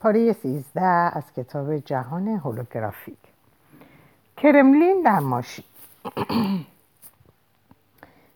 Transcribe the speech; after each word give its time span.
پاره 0.00 0.32
13 0.32 0.80
از 0.82 1.32
کتاب 1.36 1.76
جهان 1.76 2.28
هولوگرافیک. 2.28 3.18
کرملین 4.36 5.02
در 5.02 5.18
ماشین. 5.18 5.64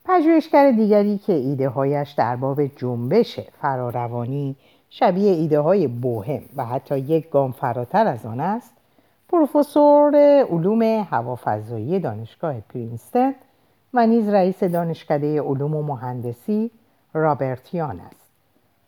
پژوهشگر 0.05 0.71
دیگری 0.71 1.19
که 1.19 1.33
ایده 1.33 1.69
هایش 1.69 2.11
در 2.11 2.37
باب 2.37 2.67
جنبش 2.67 3.41
فراروانی 3.61 4.57
شبیه 4.91 5.33
ایده 5.33 5.61
های 5.61 5.87
بوهم 5.87 6.43
و 6.57 6.65
حتی 6.67 6.99
یک 6.99 7.31
گام 7.31 7.53
فراتر 7.53 8.07
از 8.07 8.27
آن 8.27 8.41
است 8.41 8.73
پروفسور 9.29 10.17
علوم 10.51 10.83
هوافضایی 10.83 12.01
دانشگاه 12.01 12.61
پرینستن 12.61 13.35
و 13.95 14.07
نیز 14.07 14.29
رئیس 14.29 14.65
دانشکده 14.65 15.43
علوم 15.43 15.75
و 15.75 15.83
مهندسی 15.83 16.71
رابرتیان 17.15 18.01
است. 18.01 18.22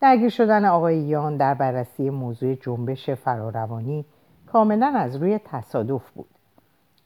درگیر 0.05 0.29
شدن 0.29 0.65
آقای 0.65 0.97
یان 0.97 1.37
در 1.37 1.55
بررسی 1.55 2.11
موضوع 2.11 2.55
جنبش 2.55 3.11
فراروانی 3.11 4.05
کاملا 4.47 4.87
از 4.87 5.17
روی 5.17 5.41
تصادف 5.45 6.11
بود. 6.11 6.29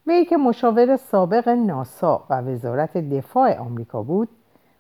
وی 0.07 0.25
که 0.25 0.37
مشاور 0.37 0.97
سابق 0.97 1.49
ناسا 1.49 2.25
و 2.31 2.41
وزارت 2.41 2.97
دفاع 2.97 3.59
آمریکا 3.59 4.03
بود 4.03 4.29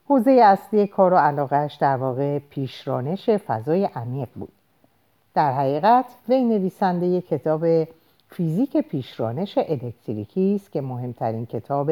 حوزه 0.09 0.31
اصلی 0.31 0.87
کار 0.87 1.13
و 1.13 1.17
علاقهش 1.17 1.75
در 1.75 1.97
واقع 1.97 2.39
پیشرانش 2.39 3.31
فضای 3.31 3.85
عمیق 3.85 4.29
بود. 4.35 4.53
در 5.35 5.53
حقیقت 5.53 6.07
وی 6.29 6.45
نویسنده 6.45 7.21
کتاب 7.21 7.85
فیزیک 8.29 8.77
پیشرانش 8.77 9.59
الکتریکی 9.59 10.55
است 10.55 10.73
که 10.73 10.81
مهمترین 10.81 11.47
کتاب 11.47 11.91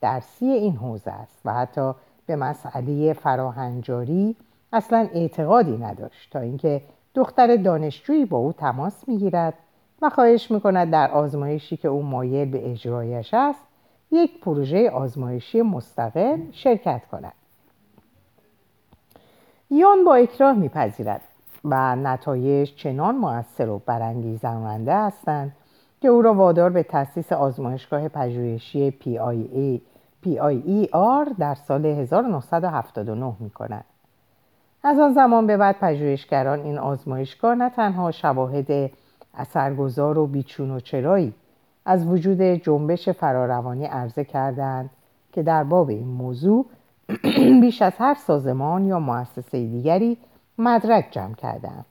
درسی 0.00 0.46
این 0.46 0.76
حوزه 0.76 1.10
است 1.10 1.40
و 1.44 1.54
حتی 1.54 1.92
به 2.26 2.36
مسئله 2.36 3.12
فراهنجاری 3.12 4.36
اصلا 4.72 5.08
اعتقادی 5.14 5.76
نداشت 5.76 6.32
تا 6.32 6.40
اینکه 6.40 6.82
دختر 7.14 7.56
دانشجویی 7.56 8.24
با 8.24 8.38
او 8.38 8.52
تماس 8.52 9.08
می‌گیرد 9.08 9.54
و 10.02 10.10
خواهش 10.10 10.50
می‌کند 10.50 10.90
در 10.90 11.10
آزمایشی 11.10 11.76
که 11.76 11.88
او 11.88 12.02
مایل 12.02 12.50
به 12.50 12.70
اجرایش 12.70 13.34
است 13.34 13.64
یک 14.10 14.40
پروژه 14.40 14.90
آزمایشی 14.90 15.62
مستقل 15.62 16.38
شرکت 16.52 17.02
کند 17.10 17.32
یان 19.70 20.04
با 20.04 20.14
اکراه 20.14 20.52
میپذیرد 20.52 21.20
و 21.64 21.96
نتایج 21.96 22.74
چنان 22.74 23.16
موثر 23.16 23.68
و 23.68 23.78
برانگیزننده 23.86 24.94
هستند 24.94 25.52
که 26.00 26.08
او 26.08 26.22
را 26.22 26.34
وادار 26.34 26.70
به 26.70 26.82
تاسیس 26.82 27.32
آزمایشگاه 27.32 28.08
پژوهشی 28.08 28.90
PIE, 28.90 29.80
PIER 30.26 31.38
در 31.38 31.54
سال 31.54 31.86
1979 31.86 33.34
می 33.40 33.50
کند. 33.50 33.84
از 34.84 34.98
آن 34.98 35.12
زمان 35.12 35.46
به 35.46 35.56
بعد 35.56 35.78
پژوهشگران 35.78 36.60
این 36.60 36.78
آزمایشگاه 36.78 37.54
نه 37.54 37.70
تنها 37.70 38.10
شواهد 38.10 38.90
اثرگذار 39.34 40.18
و 40.18 40.26
بیچون 40.26 40.70
و 40.70 40.80
چرایی 40.80 41.34
از 41.86 42.06
وجود 42.06 42.40
جنبش 42.40 43.08
فراروانی 43.08 43.86
عرضه 43.86 44.24
کردند 44.24 44.90
که 45.32 45.42
در 45.42 45.64
باب 45.64 45.88
این 45.88 46.08
موضوع 46.08 46.66
بیش 47.60 47.82
از 47.82 47.92
هر 47.98 48.14
سازمان 48.14 48.84
یا 48.84 48.98
مؤسسه 48.98 49.66
دیگری 49.66 50.18
مدرک 50.58 51.08
جمع 51.10 51.34
کردند. 51.34 51.84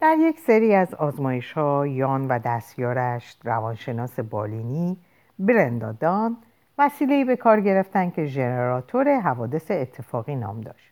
در 0.00 0.16
یک 0.20 0.40
سری 0.40 0.74
از 0.74 0.94
آزمایش 0.94 1.52
ها 1.52 1.86
یان 1.86 2.28
و 2.28 2.38
دستیارش 2.38 3.36
روانشناس 3.44 4.20
بالینی 4.20 4.96
برندادان 5.38 6.36
وسیله 6.78 7.24
به 7.24 7.36
کار 7.36 7.60
گرفتن 7.60 8.10
که 8.10 8.24
ژنراتور 8.24 9.20
حوادث 9.20 9.70
اتفاقی 9.70 10.36
نام 10.36 10.60
داشت 10.60 10.87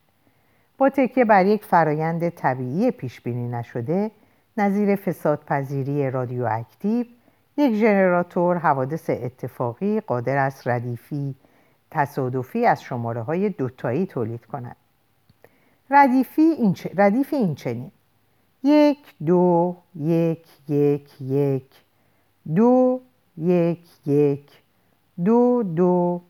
با 0.78 0.88
تکیه 0.88 1.24
بر 1.24 1.46
یک 1.46 1.64
فرایند 1.64 2.28
طبیعی 2.28 2.90
پیش 2.90 3.20
بینی 3.20 3.48
نشده 3.48 4.10
نظیر 4.56 4.96
فسادپذیری 4.96 6.10
رادیواکتیو 6.10 7.06
یک 7.56 7.74
ژنراتور 7.74 8.56
حوادث 8.58 9.10
اتفاقی 9.10 10.00
قادر 10.00 10.36
است 10.36 10.68
ردیفی 10.68 11.34
تصادفی 11.90 12.66
از 12.66 12.82
شماره 12.82 13.22
های 13.22 13.48
دوتایی 13.48 14.06
تولید 14.06 14.46
کند. 14.46 14.76
ردیفی 15.90 16.42
این, 16.42 16.76
ردیف 16.96 17.34
این 17.34 17.54
چنین. 17.54 17.90
یک 18.62 18.98
دو 19.26 19.76
یک 19.94 20.46
یک 20.68 21.20
یک 21.20 21.70
دو 22.54 23.00
یک 23.38 24.06
یک 24.06 24.50
دو 25.24 25.62
دو 25.62 26.20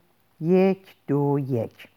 یک 0.41 0.95
دو 1.06 1.39
یک. 1.39 1.89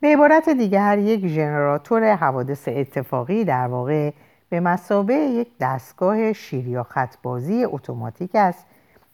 به 0.00 0.08
عبارت 0.08 0.48
دیگر 0.48 0.98
یک 0.98 1.26
ژنراتور 1.26 2.16
حوادث 2.16 2.68
اتفاقی 2.68 3.44
در 3.44 3.66
واقع 3.66 4.12
به 4.48 4.60
مسابه 4.60 5.14
یک 5.14 5.48
دستگاه 5.60 6.32
شیر 6.32 6.68
یا 6.68 6.82
خطبازی 6.82 7.64
اتوماتیک 7.64 8.30
است 8.34 8.66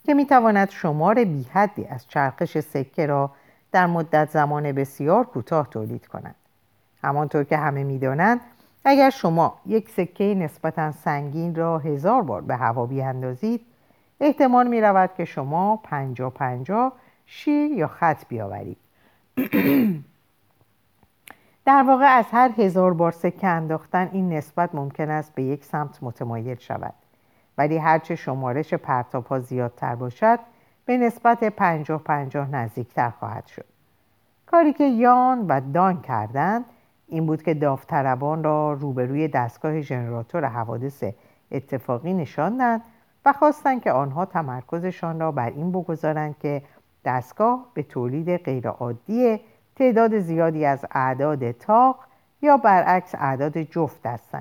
که 0.04 0.14
می 0.14 0.26
تواند 0.26 0.70
شمار 0.70 1.24
بی 1.24 1.46
حدی 1.52 1.84
از 1.84 2.08
چرخش 2.08 2.58
سکه 2.58 3.06
را 3.06 3.30
در 3.72 3.86
مدت 3.86 4.30
زمان 4.30 4.72
بسیار 4.72 5.24
کوتاه 5.24 5.68
تولید 5.70 6.06
کند. 6.06 6.34
همانطور 7.02 7.44
که 7.44 7.56
همه 7.56 7.84
می‌دانند 7.84 8.40
اگر 8.84 9.10
شما 9.10 9.58
یک 9.66 9.90
سکه 9.90 10.34
نسبتا 10.34 10.92
سنگین 10.92 11.54
را 11.54 11.78
هزار 11.78 12.22
بار 12.22 12.40
به 12.40 12.56
هوا 12.56 12.86
بیاندازید 12.86 13.60
احتمال 14.20 14.66
می 14.66 14.80
رود 14.80 15.10
که 15.16 15.24
شما 15.24 15.76
پنجا 15.76 16.30
پنجا 16.30 16.92
شیر 17.26 17.70
یا 17.70 17.86
خط 17.86 18.28
بیاورید. 18.28 18.76
در 21.64 21.82
واقع 21.82 22.04
از 22.04 22.24
هر 22.30 22.50
هزار 22.56 22.94
بار 22.94 23.12
سکه 23.12 23.46
انداختن 23.46 24.10
این 24.12 24.32
نسبت 24.32 24.74
ممکن 24.74 25.10
است 25.10 25.34
به 25.34 25.42
یک 25.42 25.64
سمت 25.64 25.98
متمایل 26.02 26.56
شود. 26.58 26.94
ولی 27.58 27.78
هرچه 27.78 28.14
شمارش 28.14 28.74
پرتاب 28.74 29.26
ها 29.26 29.38
زیادتر 29.38 29.94
باشد 29.94 30.38
به 30.84 30.96
نسبت 30.96 31.44
پنجاه 31.44 32.02
پنجاه 32.02 32.50
نزدیکتر 32.50 33.10
خواهد 33.10 33.46
شد. 33.46 33.64
کاری 34.46 34.72
که 34.72 34.84
یان 34.84 35.46
و 35.46 35.60
دان 35.74 36.00
کردند 36.00 36.64
این 37.08 37.26
بود 37.26 37.42
که 37.42 37.54
داوطلبان 37.54 38.44
را 38.44 38.72
روبروی 38.72 39.28
دستگاه 39.28 39.80
ژنراتور 39.80 40.44
حوادث 40.44 41.04
اتفاقی 41.50 42.14
نشاندند 42.14 42.82
و 43.24 43.32
خواستند 43.32 43.82
که 43.82 43.92
آنها 43.92 44.24
تمرکزشان 44.24 45.20
را 45.20 45.32
بر 45.32 45.50
این 45.50 45.72
بگذارند 45.72 46.38
که 46.38 46.62
دستگاه 47.04 47.66
به 47.74 47.82
تولید 47.82 48.36
غیرعادی 48.36 49.40
تعداد 49.76 50.18
زیادی 50.18 50.64
از 50.66 50.84
اعداد 50.90 51.50
تاق 51.50 51.98
یا 52.42 52.56
برعکس 52.56 53.14
اعداد 53.14 53.58
جفت 53.58 54.02
دست 54.02 54.36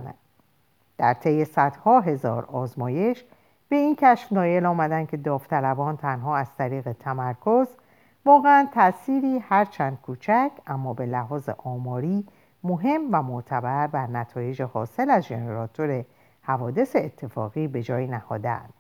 در 0.98 1.14
طی 1.14 1.46
صدها 1.46 2.00
هزار 2.00 2.46
آزمایش 2.46 3.24
به 3.70 3.76
این 3.76 3.96
کشف 3.96 4.34
نایل 4.34 4.66
آمدند 4.66 5.10
که 5.10 5.18
داوطلبان 5.18 5.98
تنها 5.98 6.38
از 6.38 6.56
طریق 6.58 6.92
تمرکز 6.92 7.68
واقعا 8.26 8.68
تأثیری 8.74 9.40
هرچند 9.40 9.98
کوچک 10.02 10.52
اما 10.68 10.94
به 10.94 11.06
لحاظ 11.06 11.50
آماری 11.50 12.28
مهم 12.64 13.02
و 13.12 13.22
معتبر 13.22 13.88
بر 13.88 14.08
نتایج 14.08 14.62
حاصل 14.62 15.10
از 15.10 15.24
ژنراتور 15.24 16.06
حوادث 16.42 16.96
اتفاقی 16.96 17.68
به 17.68 17.84
جای 17.84 18.08
نهادند 18.08 18.74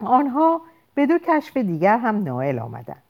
آنها 0.00 0.60
به 0.94 1.06
دو 1.06 1.18
کشف 1.18 1.56
دیگر 1.56 1.98
هم 1.98 2.22
نائل 2.22 2.58
آمدند. 2.58 3.02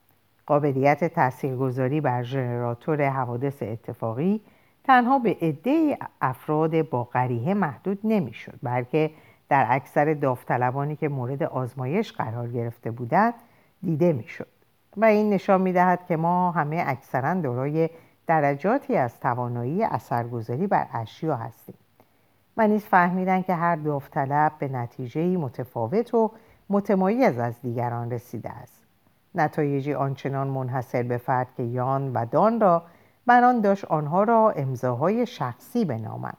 قابلیت 0.46 1.04
تاثیرگذاری 1.04 2.00
بر 2.00 2.22
ژنراتور 2.22 3.08
حوادث 3.08 3.62
اتفاقی 3.62 4.40
تنها 4.84 5.18
به 5.18 5.36
عده 5.42 5.98
افراد 6.20 6.82
با 6.88 7.04
غریحه 7.04 7.54
محدود 7.54 7.98
نمی‌شد 8.04 8.58
بلکه 8.62 9.10
در 9.48 9.66
اکثر 9.68 10.14
داوطلبانی 10.14 10.96
که 10.96 11.08
مورد 11.08 11.42
آزمایش 11.42 12.12
قرار 12.12 12.48
گرفته 12.48 12.90
بودند 12.90 13.34
دیده 13.82 14.12
می‌شد 14.12 14.46
و 14.96 15.04
این 15.04 15.30
نشان 15.30 15.60
می‌دهد 15.60 16.06
که 16.06 16.16
ما 16.16 16.50
همه 16.50 16.84
اکثرا 16.86 17.34
دارای 17.34 17.90
درجاتی 18.26 18.96
از 18.96 19.20
توانایی 19.20 19.84
اثرگذاری 19.84 20.66
بر 20.66 20.86
اشیا 20.92 21.36
هستیم. 21.36 21.76
و 22.56 22.68
نیز 22.68 22.84
فهمیدن 22.84 23.42
که 23.42 23.54
هر 23.54 23.76
داوطلب 23.76 24.52
به 24.58 24.68
نتیجه 24.68 25.36
متفاوت 25.36 26.14
و 26.14 26.30
متمایز 26.70 27.38
از 27.38 27.60
دیگران 27.62 28.10
رسیده 28.10 28.50
است. 28.50 28.85
نتایجی 29.36 29.94
آنچنان 29.94 30.46
منحصر 30.46 31.02
به 31.02 31.16
فرد 31.16 31.48
که 31.56 31.62
یان 31.62 32.12
و 32.12 32.26
دان 32.26 32.60
را 32.60 32.82
بران 33.26 33.60
داشت 33.60 33.84
آنها 33.84 34.22
را 34.22 34.50
امضاهای 34.50 35.26
شخصی 35.26 35.84
بنامند 35.84 36.36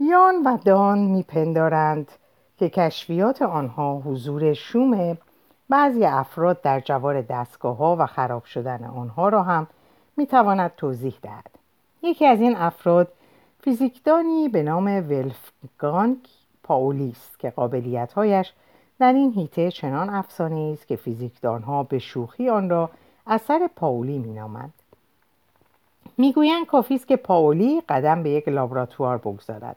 یان 0.00 0.42
و 0.44 0.56
دان 0.64 0.98
میپندارند 0.98 2.12
که 2.58 2.68
کشفیات 2.68 3.42
آنها 3.42 3.98
حضور 3.98 4.52
شوم 4.52 5.18
بعضی 5.68 6.04
افراد 6.04 6.60
در 6.60 6.80
جوار 6.80 7.22
دستگاه 7.22 7.76
ها 7.76 7.96
و 7.98 8.06
خراب 8.06 8.44
شدن 8.44 8.84
آنها 8.84 9.28
را 9.28 9.42
هم 9.42 9.66
می‌تواند 10.16 10.72
توضیح 10.76 11.14
دهد. 11.22 11.50
یکی 12.02 12.26
از 12.26 12.40
این 12.40 12.56
افراد 12.56 13.12
فیزیکدانی 13.60 14.48
به 14.48 14.62
نام 14.62 14.86
ولفگانگ 14.86 16.16
پاولیست 16.62 17.38
که 17.38 17.50
قابلیتهایش 17.50 18.52
در 19.02 19.12
این 19.12 19.32
هیته 19.32 19.70
چنان 19.70 20.10
افسانه 20.10 20.72
است 20.72 20.88
که 20.88 20.96
فیزیکدانها 20.96 21.82
به 21.82 21.98
شوخی 21.98 22.48
آن 22.48 22.70
را 22.70 22.90
اثر 23.26 23.70
پاولی 23.76 24.18
مینامند. 24.18 24.72
می‌گویند 26.18 26.66
کافی 26.66 26.94
است 26.94 27.08
که 27.08 27.16
پاولی 27.16 27.82
قدم 27.88 28.22
به 28.22 28.30
یک 28.30 28.48
لابراتوار 28.48 29.18
بگذارد. 29.18 29.76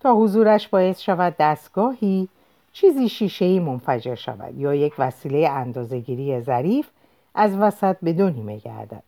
تا 0.00 0.14
حضورش 0.14 0.68
باعث 0.68 1.00
شود 1.00 1.34
دستگاهی 1.38 2.28
چیزی 2.72 3.08
شیشهای 3.08 3.60
منفجر 3.60 4.14
شود 4.14 4.58
یا 4.58 4.74
یک 4.74 4.94
وسیله 4.98 5.48
اندازهگیری 5.48 6.40
ظریف 6.40 6.88
از 7.34 7.56
وسط 7.56 7.96
به 8.02 8.12
دو 8.12 8.30
نیمه 8.30 8.58
گردد. 8.58 9.02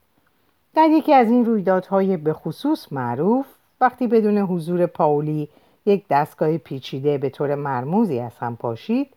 در 0.74 0.88
یکی 0.90 1.14
از 1.14 1.30
این 1.30 1.44
رویدادهای 1.44 2.16
به 2.16 2.32
خصوص 2.32 2.92
معروف 2.92 3.46
وقتی 3.80 4.06
بدون 4.06 4.38
حضور 4.38 4.86
پاولی 4.86 5.48
یک 5.86 6.04
دستگاه 6.10 6.58
پیچیده 6.58 7.18
به 7.18 7.30
طور 7.30 7.54
مرموزی 7.54 8.18
از 8.18 8.32
هم 8.38 8.56
پاشید 8.56 9.15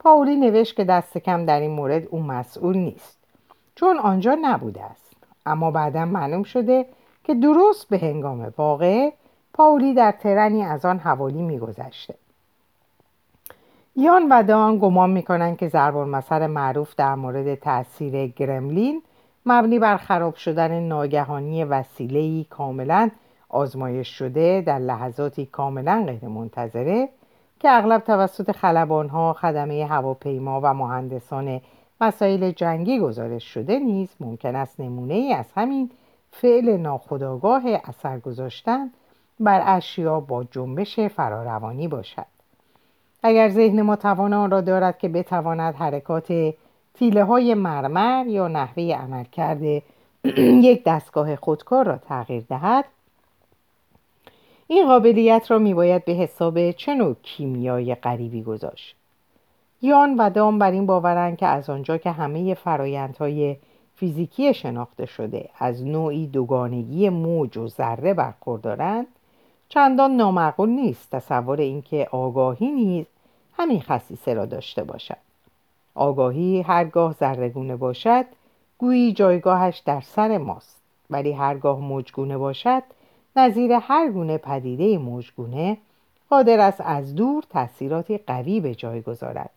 پاولی 0.00 0.36
نوشت 0.36 0.76
که 0.76 0.84
دست 0.84 1.18
کم 1.18 1.46
در 1.46 1.60
این 1.60 1.70
مورد 1.70 2.06
او 2.06 2.22
مسئول 2.22 2.76
نیست. 2.76 3.18
چون 3.74 3.98
آنجا 3.98 4.38
نبوده 4.42 4.82
است. 4.82 5.16
اما 5.46 5.70
بعدا 5.70 6.04
معلوم 6.04 6.42
شده 6.42 6.86
که 7.24 7.34
درست 7.34 7.88
به 7.88 7.98
هنگام 7.98 8.52
واقع 8.58 9.10
پاولی 9.54 9.94
در 9.94 10.12
ترنی 10.12 10.62
از 10.62 10.84
آن 10.84 10.98
حوالی 10.98 11.42
میگذشته. 11.42 12.14
یان 13.96 14.28
و 14.28 14.42
دان 14.42 14.78
گمان 14.78 15.10
می‌کنند 15.10 15.56
که 15.56 15.68
ضرب 15.68 15.96
المثل 15.96 16.46
معروف 16.46 16.94
در 16.96 17.14
مورد 17.14 17.54
تاثیر 17.54 18.26
گرملین 18.26 19.02
مبنی 19.46 19.78
بر 19.78 19.96
خراب 19.96 20.34
شدن 20.34 20.80
ناگهانی 20.80 21.64
وسیله‌ای 21.64 22.46
کاملا 22.50 23.10
آزمایش 23.48 24.08
شده 24.08 24.62
در 24.66 24.78
لحظاتی 24.78 25.46
کاملا 25.46 26.04
غیر 26.06 26.28
منتظره 26.28 27.08
که 27.60 27.70
اغلب 27.70 28.00
توسط 28.00 28.52
خلبانها 28.52 29.32
خدمه 29.32 29.86
هواپیما 29.86 30.60
و 30.62 30.74
مهندسان 30.74 31.60
مسائل 32.00 32.50
جنگی 32.50 32.98
گزارش 32.98 33.44
شده 33.44 33.78
نیز 33.78 34.08
ممکن 34.20 34.56
است 34.56 34.80
نمونه 34.80 35.14
ای 35.14 35.32
از 35.32 35.46
همین 35.56 35.90
فعل 36.30 36.76
ناخودآگاه 36.76 37.62
اثر 37.84 38.18
گذاشتن 38.18 38.90
بر 39.40 39.62
اشیا 39.66 40.20
با 40.20 40.44
جنبش 40.44 41.00
فراروانی 41.00 41.88
باشد. 41.88 42.26
اگر 43.22 43.48
ذهن 43.48 43.82
ما 43.82 43.96
توان 43.96 44.32
آن 44.32 44.50
را 44.50 44.60
دارد 44.60 44.98
که 44.98 45.08
بتواند 45.08 45.74
حرکات 45.74 46.54
تیله 46.94 47.24
های 47.24 47.54
مرمر 47.54 48.26
یا 48.26 48.48
نحوه 48.48 48.82
عمل 48.82 49.24
کرده 49.24 49.82
یک 50.68 50.84
دستگاه 50.84 51.36
خودکار 51.36 51.86
را 51.86 51.96
تغییر 51.96 52.44
دهد 52.48 52.84
این 54.72 54.86
قابلیت 54.86 55.50
را 55.50 55.58
میباید 55.58 56.04
به 56.04 56.12
حساب 56.12 56.70
چه 56.70 56.94
نوع 56.94 57.16
کیمیای 57.22 57.94
غریبی 57.94 58.42
گذاشت. 58.42 58.96
یان 59.82 60.16
و 60.16 60.30
دام 60.30 60.58
بر 60.58 60.70
این 60.70 60.86
باورند 60.86 61.36
که 61.36 61.46
از 61.46 61.70
آنجا 61.70 61.98
که 61.98 62.10
همه 62.10 62.54
فرایندهای 62.54 63.56
فیزیکی 63.96 64.54
شناخته 64.54 65.06
شده 65.06 65.48
از 65.58 65.86
نوعی 65.86 66.26
دوگانگی 66.26 67.08
موج 67.08 67.56
و 67.56 67.68
ذره 67.68 68.14
برخوردارند 68.14 69.06
چندان 69.68 70.16
نامعقول 70.16 70.68
نیست 70.68 71.10
تصور 71.10 71.60
اینکه 71.60 72.08
آگاهی 72.10 72.70
نیز 72.70 73.06
همین 73.52 73.80
خصیصه 73.80 74.34
را 74.34 74.46
داشته 74.46 74.84
باشد. 74.84 75.16
آگاهی 75.94 76.62
هرگاه 76.62 77.12
ذرهگونه 77.12 77.76
باشد 77.76 78.24
گویی 78.78 79.12
جایگاهش 79.12 79.78
در 79.78 80.00
سر 80.00 80.38
ماست 80.38 80.80
ولی 81.10 81.32
هرگاه 81.32 81.80
موجگونه 81.80 82.38
باشد 82.38 82.82
نظیر 83.36 83.72
هر 83.72 84.10
گونه 84.10 84.38
پدیده 84.38 84.98
موجگونه 84.98 85.76
قادر 86.30 86.60
است 86.60 86.80
از 86.80 87.14
دور 87.14 87.44
تاثیراتی 87.50 88.18
قوی 88.18 88.60
به 88.60 88.74
جای 88.74 89.02
گذارد 89.02 89.50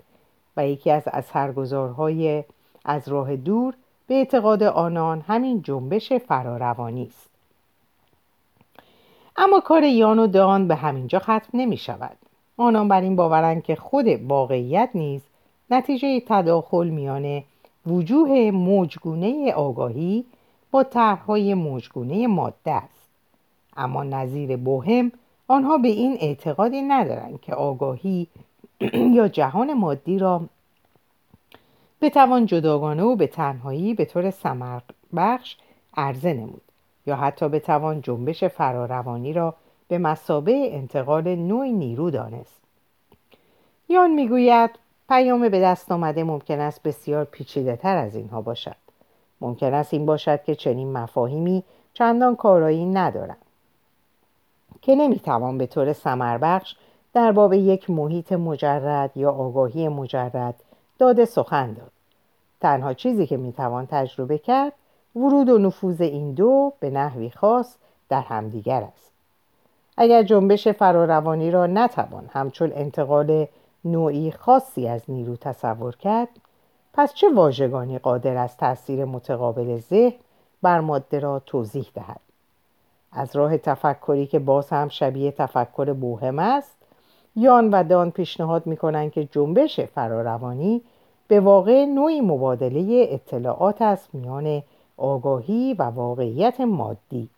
و 0.57 0.67
یکی 0.67 0.91
از 0.91 1.03
اثرگذارهای 1.07 2.43
از 2.85 3.07
راه 3.07 3.35
دور 3.35 3.73
به 4.07 4.13
اعتقاد 4.13 4.63
آنان 4.63 5.21
همین 5.27 5.61
جنبش 5.61 6.13
فراروانی 6.13 7.05
است. 7.05 7.29
اما 9.37 9.59
کار 9.59 9.83
یان 9.83 10.19
و 10.19 10.27
دان 10.27 10.67
به 10.67 10.75
همینجا 10.75 11.19
ختم 11.19 11.49
نمی 11.53 11.77
شود. 11.77 12.17
آنان 12.57 12.87
بر 12.87 13.01
این 13.01 13.15
باورند 13.15 13.63
که 13.63 13.75
خود 13.75 14.07
واقعیت 14.07 14.89
نیز 14.93 15.21
نتیجه 15.69 16.19
تداخل 16.19 16.89
میان 16.89 17.43
وجوه 17.85 18.51
موجگونه 18.51 19.53
آگاهی 19.53 20.25
با 20.71 20.83
طرحهای 20.83 21.53
موجگونه 21.53 22.27
ماده 22.27 22.71
است. 22.71 23.02
اما 23.77 24.03
نظیر 24.03 24.57
بوهم 24.57 25.11
آنها 25.47 25.77
به 25.77 25.87
این 25.87 26.17
اعتقادی 26.19 26.81
ندارند 26.81 27.41
که 27.41 27.55
آگاهی 27.55 28.27
یا 29.17 29.27
جهان 29.27 29.73
مادی 29.73 30.19
را 30.19 30.41
بتوان 32.01 32.45
جداگانه 32.45 33.03
و 33.03 33.15
به 33.15 33.27
تنهایی 33.27 33.93
به 33.93 34.05
طور 34.05 34.31
سمر 34.31 34.79
بخش 35.15 35.57
عرضه 35.97 36.33
نمود 36.33 36.61
یا 37.05 37.15
حتی 37.15 37.49
بتوان 37.49 38.01
جنبش 38.01 38.43
فراروانی 38.43 39.33
را 39.33 39.55
به 39.87 39.97
مسابه 39.97 40.69
انتقال 40.71 41.35
نوعی 41.35 41.71
نیرو 41.71 42.11
دانست. 42.11 42.61
یان 43.89 44.11
می‌گوید 44.11 44.69
پیام 45.09 45.49
به 45.49 45.61
دست 45.61 45.91
آمده 45.91 46.23
ممکن 46.23 46.59
است 46.59 46.83
بسیار 46.83 47.25
پیچیده 47.25 47.75
تر 47.75 47.97
از 47.97 48.15
اینها 48.15 48.41
باشد. 48.41 48.75
ممکن 49.41 49.73
است 49.73 49.93
این 49.93 50.05
باشد 50.05 50.43
که 50.43 50.55
چنین 50.55 50.93
مفاهیمی 50.93 51.63
چندان 51.93 52.35
کارایی 52.35 52.85
ندارند. 52.85 53.37
که 54.83 54.95
نمی‌توان 54.95 55.57
به 55.57 55.67
طور 55.67 55.93
سمربخش 55.93 56.75
در 57.13 57.31
باب 57.31 57.53
یک 57.53 57.89
محیط 57.89 58.31
مجرد 58.31 59.17
یا 59.17 59.31
آگاهی 59.31 59.87
مجرد 59.87 60.55
داده 60.99 61.25
سخن 61.25 61.73
داد. 61.73 61.91
تنها 62.61 62.93
چیزی 62.93 63.27
که 63.27 63.37
می‌توان 63.37 63.85
تجربه 63.85 64.37
کرد 64.37 64.73
ورود 65.15 65.49
و 65.49 65.57
نفوذ 65.57 66.01
این 66.01 66.33
دو 66.33 66.73
به 66.79 66.89
نحوی 66.89 67.29
خاص 67.29 67.75
در 68.09 68.21
همدیگر 68.21 68.81
است. 68.93 69.11
اگر 69.97 70.23
جنبش 70.23 70.67
فراروانی 70.67 71.51
را 71.51 71.67
نتوان 71.67 72.29
همچون 72.33 72.71
انتقال 72.75 73.47
نوعی 73.85 74.31
خاصی 74.31 74.87
از 74.87 75.01
نیرو 75.07 75.35
تصور 75.35 75.95
کرد 75.95 76.29
پس 76.93 77.13
چه 77.13 77.29
واژگانی 77.33 77.99
قادر 77.99 78.37
است 78.37 78.57
تاثیر 78.57 79.05
متقابل 79.05 79.77
ذهن 79.77 80.13
بر 80.61 80.79
ماده 80.79 81.19
را 81.19 81.39
توضیح 81.39 81.85
دهد؟ 81.93 82.32
از 83.15 83.35
راه 83.35 83.57
تفکری 83.57 84.27
که 84.27 84.39
باز 84.39 84.69
هم 84.69 84.89
شبیه 84.89 85.31
تفکر 85.31 85.93
بوهم 85.93 86.39
است 86.39 86.77
یان 87.35 87.69
و 87.69 87.83
دان 87.83 88.11
پیشنهاد 88.11 88.67
می 88.67 88.77
کنند 88.77 89.11
که 89.11 89.25
جنبش 89.25 89.79
فراروانی 89.79 90.81
به 91.27 91.39
واقع 91.39 91.85
نوعی 91.85 92.21
مبادله 92.21 93.07
اطلاعات 93.09 93.81
است 93.81 94.09
میان 94.13 94.63
آگاهی 94.97 95.73
و 95.73 95.83
واقعیت 95.83 96.61
مادی. 96.61 97.29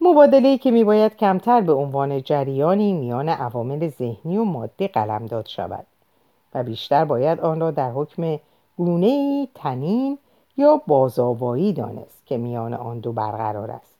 مبادله 0.00 0.58
که 0.58 0.70
میباید 0.70 1.16
کمتر 1.16 1.60
به 1.60 1.72
عنوان 1.72 2.22
جریانی 2.22 2.92
میان 2.92 3.28
عوامل 3.28 3.88
ذهنی 3.88 4.36
و 4.36 4.44
مادی 4.44 4.88
قلمداد 4.88 5.46
شود 5.46 5.86
و 6.54 6.62
بیشتر 6.62 7.04
باید 7.04 7.40
آن 7.40 7.60
را 7.60 7.70
در 7.70 7.90
حکم 7.90 8.38
گونه 8.76 9.48
تنین 9.54 10.18
یا 10.56 10.82
بازآوایی 10.86 11.72
دانست 11.72 12.26
که 12.26 12.36
میان 12.36 12.74
آن 12.74 12.98
دو 13.00 13.12
برقرار 13.12 13.70
است. 13.70 13.94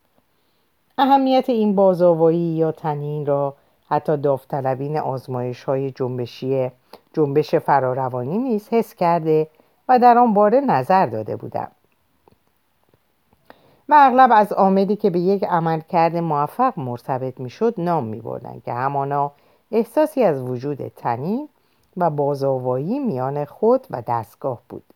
اهمیت 0.98 1.48
این 1.48 1.74
بازآوایی 1.74 2.38
یا 2.38 2.72
تنین 2.72 3.26
را 3.26 3.54
حتی 3.88 4.16
داوطلبین 4.16 4.98
آزمایش 4.98 5.64
های 5.64 5.90
جنبشی 5.90 6.70
جنبش 7.12 7.54
فراروانی 7.54 8.38
نیز 8.38 8.68
حس 8.68 8.94
کرده 8.94 9.46
و 9.88 9.98
در 9.98 10.18
آن 10.18 10.34
باره 10.34 10.60
نظر 10.60 11.06
داده 11.06 11.36
بودم. 11.36 11.68
و 13.88 13.94
اغلب 13.98 14.30
از 14.32 14.52
عاملی 14.52 14.96
که 14.96 15.10
به 15.10 15.20
یک 15.20 15.44
عملکرد 15.44 16.16
موفق 16.16 16.78
مرتبط 16.78 17.40
می‌شد 17.40 17.74
نام 17.78 18.04
می 18.04 18.20
بردن 18.20 18.62
که 18.64 18.72
همانا 18.72 19.32
احساسی 19.72 20.22
از 20.22 20.42
وجود 20.42 20.88
تنین 20.88 21.48
و 21.96 22.10
بازآوایی 22.10 22.98
میان 22.98 23.44
خود 23.44 23.86
و 23.90 24.02
دستگاه 24.06 24.60
بود. 24.68 24.93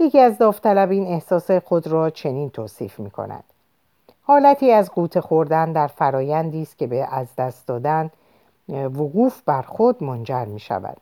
یکی 0.00 0.20
از 0.20 0.38
داوطلبین 0.38 1.06
احساس 1.06 1.50
خود 1.50 1.86
را 1.86 2.10
چنین 2.10 2.50
توصیف 2.50 3.00
می 3.00 3.10
کند 3.10 3.44
حالتی 4.22 4.72
از 4.72 4.90
قوت 4.90 5.20
خوردن 5.20 5.72
در 5.72 5.86
فرایندی 5.86 6.62
است 6.62 6.78
که 6.78 6.86
به 6.86 7.08
از 7.10 7.36
دست 7.36 7.66
دادن 7.66 8.10
وقوف 8.68 9.42
بر 9.42 9.62
خود 9.62 10.04
منجر 10.04 10.44
می 10.44 10.60
شود 10.60 10.96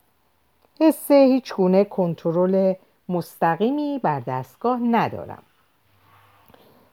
حس 0.81 1.11
هیچ 1.11 1.55
گونه 1.55 1.85
کنترل 1.85 2.75
مستقیمی 3.09 4.01
بر 4.03 4.21
دستگاه 4.21 4.81
ندارم. 4.83 5.43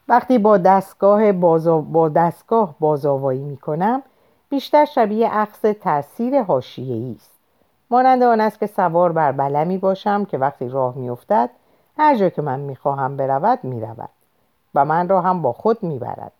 وقتی 0.08 0.38
با 0.38 0.58
دستگاه 0.58 1.32
بازا... 1.32 1.78
با 1.78 2.08
دستگاه 2.08 2.74
بازآوایی 2.80 3.44
می 3.44 3.56
کنم 3.56 4.02
بیشتر 4.48 4.84
شبیه 4.84 5.28
عکس 5.28 5.60
تاثیر 5.80 6.42
حاشیه‌ای 6.42 7.14
است. 7.16 7.30
مانند 7.90 8.22
آن 8.22 8.40
است 8.40 8.58
که 8.58 8.66
سوار 8.66 9.12
بر 9.12 9.32
بلمی 9.32 9.78
باشم 9.78 10.24
که 10.24 10.38
وقتی 10.38 10.68
راه 10.68 10.98
میافتد 10.98 11.50
هر 11.98 12.16
جا 12.16 12.28
که 12.28 12.42
من 12.42 12.60
می‌خواهم 12.60 13.16
برود 13.16 13.58
می‌رود 13.62 14.08
و 14.74 14.84
من 14.84 15.08
را 15.08 15.20
هم 15.20 15.42
با 15.42 15.52
خود 15.52 15.82
می‌برد. 15.82 16.32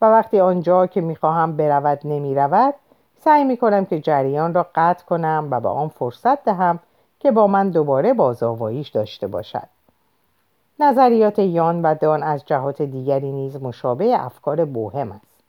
و 0.00 0.04
وقتی 0.04 0.40
آنجا 0.40 0.86
که 0.86 1.00
می‌خواهم 1.00 1.56
برود 1.56 2.00
نمی‌رود 2.04 2.74
سعی 3.20 3.44
می‌کنم 3.44 3.84
که 3.84 4.00
جریان 4.00 4.54
را 4.54 4.66
قطع 4.74 5.04
کنم 5.04 5.48
و 5.50 5.60
به 5.60 5.68
آن 5.68 5.88
فرصت 5.88 6.44
دهم 6.44 6.78
که 7.20 7.30
با 7.30 7.46
من 7.46 7.70
دوباره 7.70 8.12
بازآواییش 8.12 8.88
داشته 8.88 9.26
باشد. 9.26 9.68
نظریات 10.80 11.38
یان 11.38 11.82
و 11.82 11.94
دان 11.94 12.22
از 12.22 12.44
جهات 12.46 12.82
دیگری 12.82 13.32
نیز 13.32 13.62
مشابه 13.62 14.24
افکار 14.24 14.64
بوهم 14.64 15.12
است. 15.12 15.42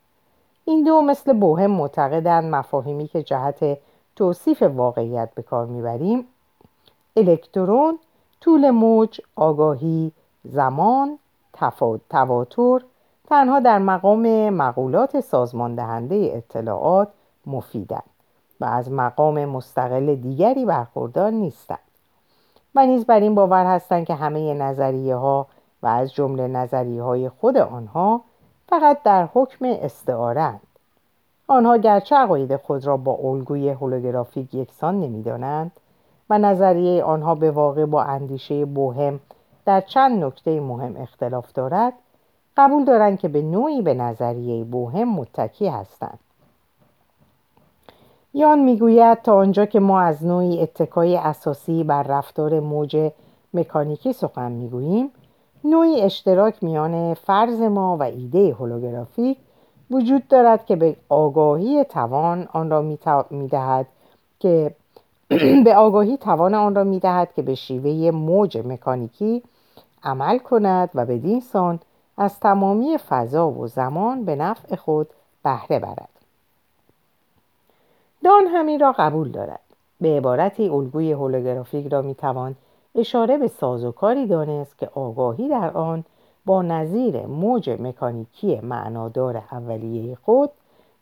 این 0.66 0.84
دو 0.84 1.02
مثل 1.02 1.34
بوهم 1.34 1.72
معتقدند 1.72 2.56
مفاهیمی 2.56 3.08
که 3.08 3.24
جهت 3.24 3.78
توصیف 4.16 4.62
واقعیت 4.62 5.30
به 5.36 5.42
کار 5.42 5.66
می‌بریم 5.66 6.26
الکترون 7.16 8.00
طول 8.44 8.70
موج 8.70 9.22
آگاهی 9.36 10.12
زمان 10.44 11.20
تواتر 12.10 12.82
تنها 13.30 13.60
در 13.60 13.80
مقام 13.80 14.50
مقولات 14.50 15.20
سازمان 15.20 15.76
دهنده 15.76 16.32
اطلاعات 16.34 17.08
مفیدند 17.46 18.04
و 18.60 18.66
از 18.66 18.92
مقام 18.92 19.46
مستقل 19.46 20.16
دیگری 20.16 20.66
برخوردار 20.66 21.32
نیستند. 21.32 21.80
و 22.76 22.86
نیز 22.86 23.06
بر 23.06 23.20
این 23.20 23.36
باور 23.36 23.66
هستند 23.66 24.06
که 24.06 24.16
همه 24.16 24.54
نظریه 24.54 25.16
ها 25.16 25.48
و 25.84 25.88
از 25.88 26.14
جمله 26.14 26.48
نظریه 26.48 27.04
های 27.04 27.30
خود 27.30 27.58
آنها 27.58 28.22
فقط 28.70 29.04
در 29.04 29.28
حکم 29.34 29.66
استعارند 29.66 30.62
آنها 31.48 31.78
گرچه 31.78 32.16
عقاید 32.16 32.56
خود 32.56 32.86
را 32.86 32.98
با 32.98 33.14
الگوی 33.24 33.70
هولوگرافیک 33.70 34.54
یکسان 34.54 35.00
نمی‌دانند 35.00 35.72
و 36.30 36.38
نظریه 36.38 37.04
آنها 37.04 37.36
به 37.36 37.52
واقع 37.52 37.86
با 37.86 38.04
اندیشه 38.04 38.66
بوهم 38.66 39.20
در 39.66 39.82
چند 39.82 40.24
نکته 40.24 40.60
مهم 40.60 40.98
اختلاف 40.98 41.54
دارد 41.54 41.94
قبول 42.58 42.86
دارند 42.86 43.20
که 43.20 43.28
به 43.28 43.42
نوعی 43.42 43.82
به 43.82 43.94
نظریه 43.94 44.64
بوهم 44.64 45.16
متکی 45.16 45.68
هستند. 45.68 46.20
یان 48.34 48.60
می‌گوید 48.60 49.22
تا 49.22 49.36
آنجا 49.36 49.66
که 49.66 49.80
ما 49.80 50.02
از 50.02 50.26
نوعی 50.26 50.62
اتکای 50.62 51.18
اساسی 51.18 51.84
بر 51.84 52.04
رفتار 52.04 52.60
موج 52.60 53.12
مکانیکی 53.54 54.14
سخن 54.14 54.52
می‌گوییم 54.52 55.12
نوعی 55.64 56.02
اشتراک 56.02 56.64
میان 56.64 57.14
فرض 57.14 57.62
ما 57.62 57.98
و 57.98 58.04
ایده 58.04 58.54
هولوگرافیک 58.54 59.38
وجود 59.92 60.28
دارد 60.28 60.66
که 60.66 60.76
به 60.76 60.96
آگاهی 61.10 61.84
توان 61.84 62.48
آن 62.54 62.70
را 62.70 62.96
می‌دهد 63.30 63.86
که 64.40 64.76
به 65.66 65.76
آگاهی 65.76 66.18
توان 66.18 66.54
آن 66.54 66.76
را 66.76 66.84
می‌دهد 66.84 67.34
که 67.34 67.42
به 67.42 67.56
شیوه 67.56 68.12
موج 68.12 68.58
مکانیکی 68.58 69.44
عمل 70.04 70.38
کند 70.38 70.90
و 70.96 71.06
بدین 71.06 71.40
سان 71.40 71.80
از 72.18 72.40
تمامی 72.40 72.98
فضا 72.98 73.50
و 73.50 73.68
زمان 73.68 74.26
به 74.26 74.36
نفع 74.36 74.76
خود 74.76 75.08
بهره 75.44 75.80
برد. 75.80 76.10
دان 78.24 78.48
همین 78.48 78.80
را 78.80 78.96
قبول 78.98 79.30
دارد. 79.30 79.60
به 80.02 80.18
عبارتی 80.18 80.70
الگوی 80.70 81.12
هولوگرافیک 81.12 81.88
را 81.88 82.02
می‌توان 82.02 82.56
اشاره 82.96 83.38
به 83.38 83.48
سازوکاری 83.48 84.28
دانست 84.28 84.78
که 84.78 84.90
آگاهی 84.96 85.50
در 85.50 85.72
آن 85.72 86.04
با 86.46 86.62
نظیر 86.62 87.26
موج 87.26 87.70
مکانیکی 87.70 88.60
معنادار 88.60 89.44
اولیه 89.52 90.18
خود 90.26 90.50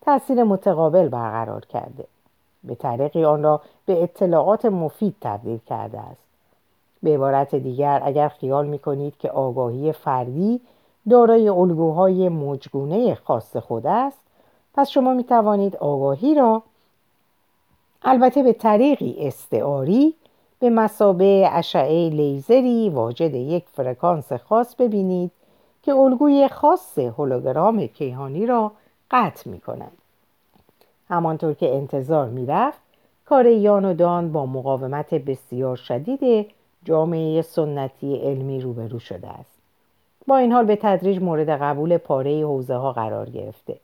تاثیر 0.01 0.43
متقابل 0.43 1.07
برقرار 1.07 1.65
کرده. 1.65 2.05
به 2.63 2.75
طریقی 2.75 3.25
آن 3.25 3.43
را 3.43 3.61
به 3.85 4.03
اطلاعات 4.03 4.65
مفید 4.65 5.15
تبدیل 5.21 5.59
کرده 5.67 5.99
است 5.99 6.21
به 7.03 7.13
عبارت 7.13 7.55
دیگر 7.55 8.01
اگر 8.05 8.27
خیال 8.27 8.67
می 8.67 8.79
کنید 8.79 9.17
که 9.17 9.29
آگاهی 9.29 9.91
فردی 9.91 10.61
دارای 11.09 11.49
الگوهای 11.49 12.29
موجگونه 12.29 13.15
خاص 13.15 13.57
خود 13.57 13.87
است 13.87 14.19
پس 14.73 14.89
شما 14.89 15.13
می 15.13 15.23
توانید 15.23 15.75
آگاهی 15.75 16.35
را 16.35 16.63
البته 18.03 18.43
به 18.43 18.53
طریقی 18.53 19.15
استعاری 19.19 20.15
به 20.59 20.69
مسابه 20.69 21.49
اشعه 21.51 22.09
لیزری 22.09 22.89
واجد 22.89 23.35
یک 23.35 23.65
فرکانس 23.73 24.33
خاص 24.33 24.75
ببینید 24.75 25.31
که 25.83 25.93
الگوی 25.93 26.47
خاص 26.47 26.97
هولوگرام 26.97 27.87
کیهانی 27.87 28.45
را 28.45 28.71
قطع 29.11 29.49
می 29.49 29.59
کند. 29.59 30.00
همانطور 31.11 31.53
که 31.53 31.75
انتظار 31.75 32.29
می‌رفت 32.29 32.79
کار 33.25 33.45
یان 33.45 33.85
و 33.85 33.93
دان 33.93 34.31
با 34.31 34.45
مقاومت 34.45 35.13
بسیار 35.13 35.75
شدید 35.75 36.47
جامعه 36.85 37.41
سنتی 37.41 38.15
علمی 38.15 38.61
روبرو 38.61 38.99
شده 38.99 39.27
است. 39.27 39.51
با 40.27 40.37
این 40.37 40.51
حال 40.51 40.65
به 40.65 40.75
تدریج 40.75 41.21
مورد 41.21 41.49
قبول 41.49 41.97
پاره 41.97 42.45
حوزه 42.45 42.75
ها 42.75 42.91
قرار 42.91 43.29
گرفته. 43.29 43.75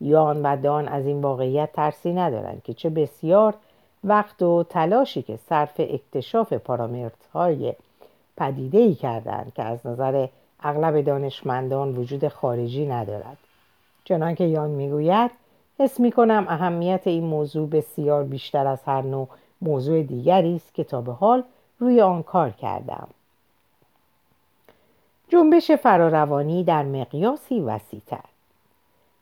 یان 0.00 0.42
و 0.42 0.56
دان 0.56 0.88
از 0.88 1.06
این 1.06 1.20
واقعیت 1.20 1.72
ترسی 1.72 2.12
ندارند 2.12 2.62
که 2.64 2.74
چه 2.74 2.90
بسیار 2.90 3.54
وقت 4.04 4.42
و 4.42 4.64
تلاشی 4.68 5.22
که 5.22 5.36
صرف 5.36 5.74
اکتشاف 5.78 6.52
پارامترهای 6.52 7.54
های 7.54 7.74
پدیده 8.36 8.78
ای 8.78 8.94
کردند 8.94 9.52
که 9.56 9.62
از 9.62 9.86
نظر 9.86 10.26
اغلب 10.62 11.00
دانشمندان 11.00 11.96
وجود 11.96 12.28
خارجی 12.28 12.86
ندارد. 12.86 13.36
چنانکه 14.04 14.44
یان 14.44 14.70
می‌گوید 14.70 15.30
حس 15.82 16.00
می 16.00 16.12
کنم 16.12 16.46
اهمیت 16.48 17.06
این 17.06 17.24
موضوع 17.24 17.68
بسیار 17.68 18.24
بیشتر 18.24 18.66
از 18.66 18.82
هر 18.82 19.02
نوع 19.02 19.28
موضوع 19.62 20.02
دیگری 20.02 20.56
است 20.56 20.74
که 20.74 20.84
تا 20.84 21.00
به 21.00 21.12
حال 21.12 21.42
روی 21.78 22.00
آن 22.00 22.22
کار 22.22 22.50
کردم. 22.50 23.08
جنبش 25.28 25.70
فراروانی 25.70 26.64
در 26.64 26.82
مقیاسی 26.82 27.60
وسیعتر. 27.60 28.24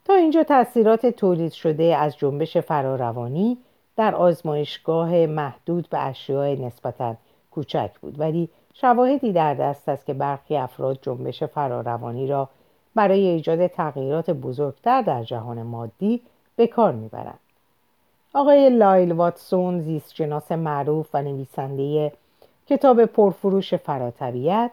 تا 0.05 0.13
اینجا 0.13 0.43
تاثیرات 0.43 1.05
تولید 1.05 1.51
شده 1.51 1.83
از 1.83 2.17
جنبش 2.17 2.57
فراروانی 2.57 3.57
در 3.95 4.15
آزمایشگاه 4.15 5.25
محدود 5.25 5.89
به 5.89 5.99
اشیاء 5.99 6.55
نسبتا 6.55 7.15
کوچک 7.51 7.91
بود 8.01 8.19
ولی 8.19 8.49
شواهدی 8.73 9.31
در 9.31 9.53
دست 9.53 9.89
است 9.89 10.05
که 10.05 10.13
برخی 10.13 10.57
افراد 10.57 10.99
جنبش 11.01 11.43
فراروانی 11.43 12.27
را 12.27 12.49
برای 12.95 13.27
ایجاد 13.27 13.67
تغییرات 13.67 14.29
بزرگتر 14.29 15.01
در 15.01 15.23
جهان 15.23 15.63
مادی 15.63 16.21
به 16.61 16.67
کار 16.67 16.91
می‌برند 16.91 17.39
آقای 18.33 18.69
لایل 18.69 19.11
واتسون 19.11 19.81
زیستشناس 19.81 20.51
معروف 20.51 21.07
و 21.13 21.21
نویسنده 21.21 22.11
کتاب 22.67 23.05
پرفروش 23.05 23.73
فراتبیت 23.73 24.71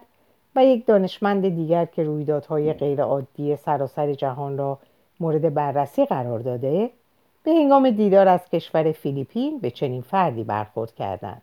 و 0.55 0.65
یک 0.65 0.85
دانشمند 0.85 1.49
دیگر 1.49 1.85
که 1.85 2.03
رویدادهای 2.03 2.73
غیرعادی 2.73 3.55
سراسر 3.55 4.13
جهان 4.13 4.57
را 4.57 4.77
مورد 5.19 5.53
بررسی 5.53 6.05
قرار 6.05 6.39
داده 6.39 6.89
به 7.43 7.51
هنگام 7.51 7.89
دیدار 7.89 8.27
از 8.27 8.49
کشور 8.49 8.91
فیلیپین 8.91 9.59
به 9.59 9.71
چنین 9.71 10.01
فردی 10.01 10.43
برخورد 10.43 10.95
کردند. 10.95 11.41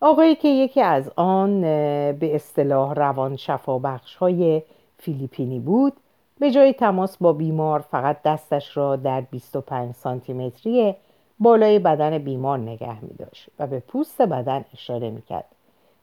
آقایی 0.00 0.34
که 0.34 0.48
یکی 0.48 0.80
از 0.80 1.10
آن 1.16 1.60
به 2.12 2.34
اصطلاح 2.34 2.94
روان 2.94 3.36
شفابخش 3.36 4.16
های 4.16 4.62
فیلیپینی 4.98 5.58
بود 5.58 5.92
به 6.40 6.50
جای 6.50 6.72
تماس 6.72 7.16
با 7.16 7.32
بیمار 7.32 7.80
فقط 7.80 8.22
دستش 8.22 8.76
را 8.76 8.96
در 8.96 9.20
25 9.20 9.94
سانتیمتری 9.94 10.94
بالای 11.38 11.78
بدن 11.78 12.18
بیمار 12.18 12.58
نگه 12.58 13.04
می 13.04 13.14
داشت 13.18 13.48
و 13.58 13.66
به 13.66 13.80
پوست 13.80 14.22
بدن 14.22 14.64
اشاره 14.74 15.10
می 15.10 15.22
کرد 15.22 15.44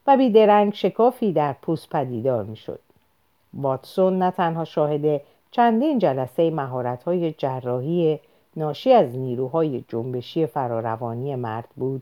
و 0.08 0.18
بیدرنگ 0.18 0.74
شکافی 0.74 1.34
در 1.34 1.54
پوست 1.54 1.90
پدیدار 1.90 2.44
می 2.44 2.56
شد. 2.56 2.80
واتسون 3.54 4.18
نه 4.18 4.32
تنها 4.32 4.66
شاهد 4.66 5.22
چندین 5.52 6.00
جلسه 6.00 6.52
مهارت 6.52 7.04
های 7.04 7.32
جراحی 7.32 8.20
ناشی 8.56 8.94
از 8.94 9.16
نیروهای 9.16 9.84
جنبشی 9.88 10.46
فراروانی 10.46 11.36
مرد 11.36 11.70
بود 11.76 12.02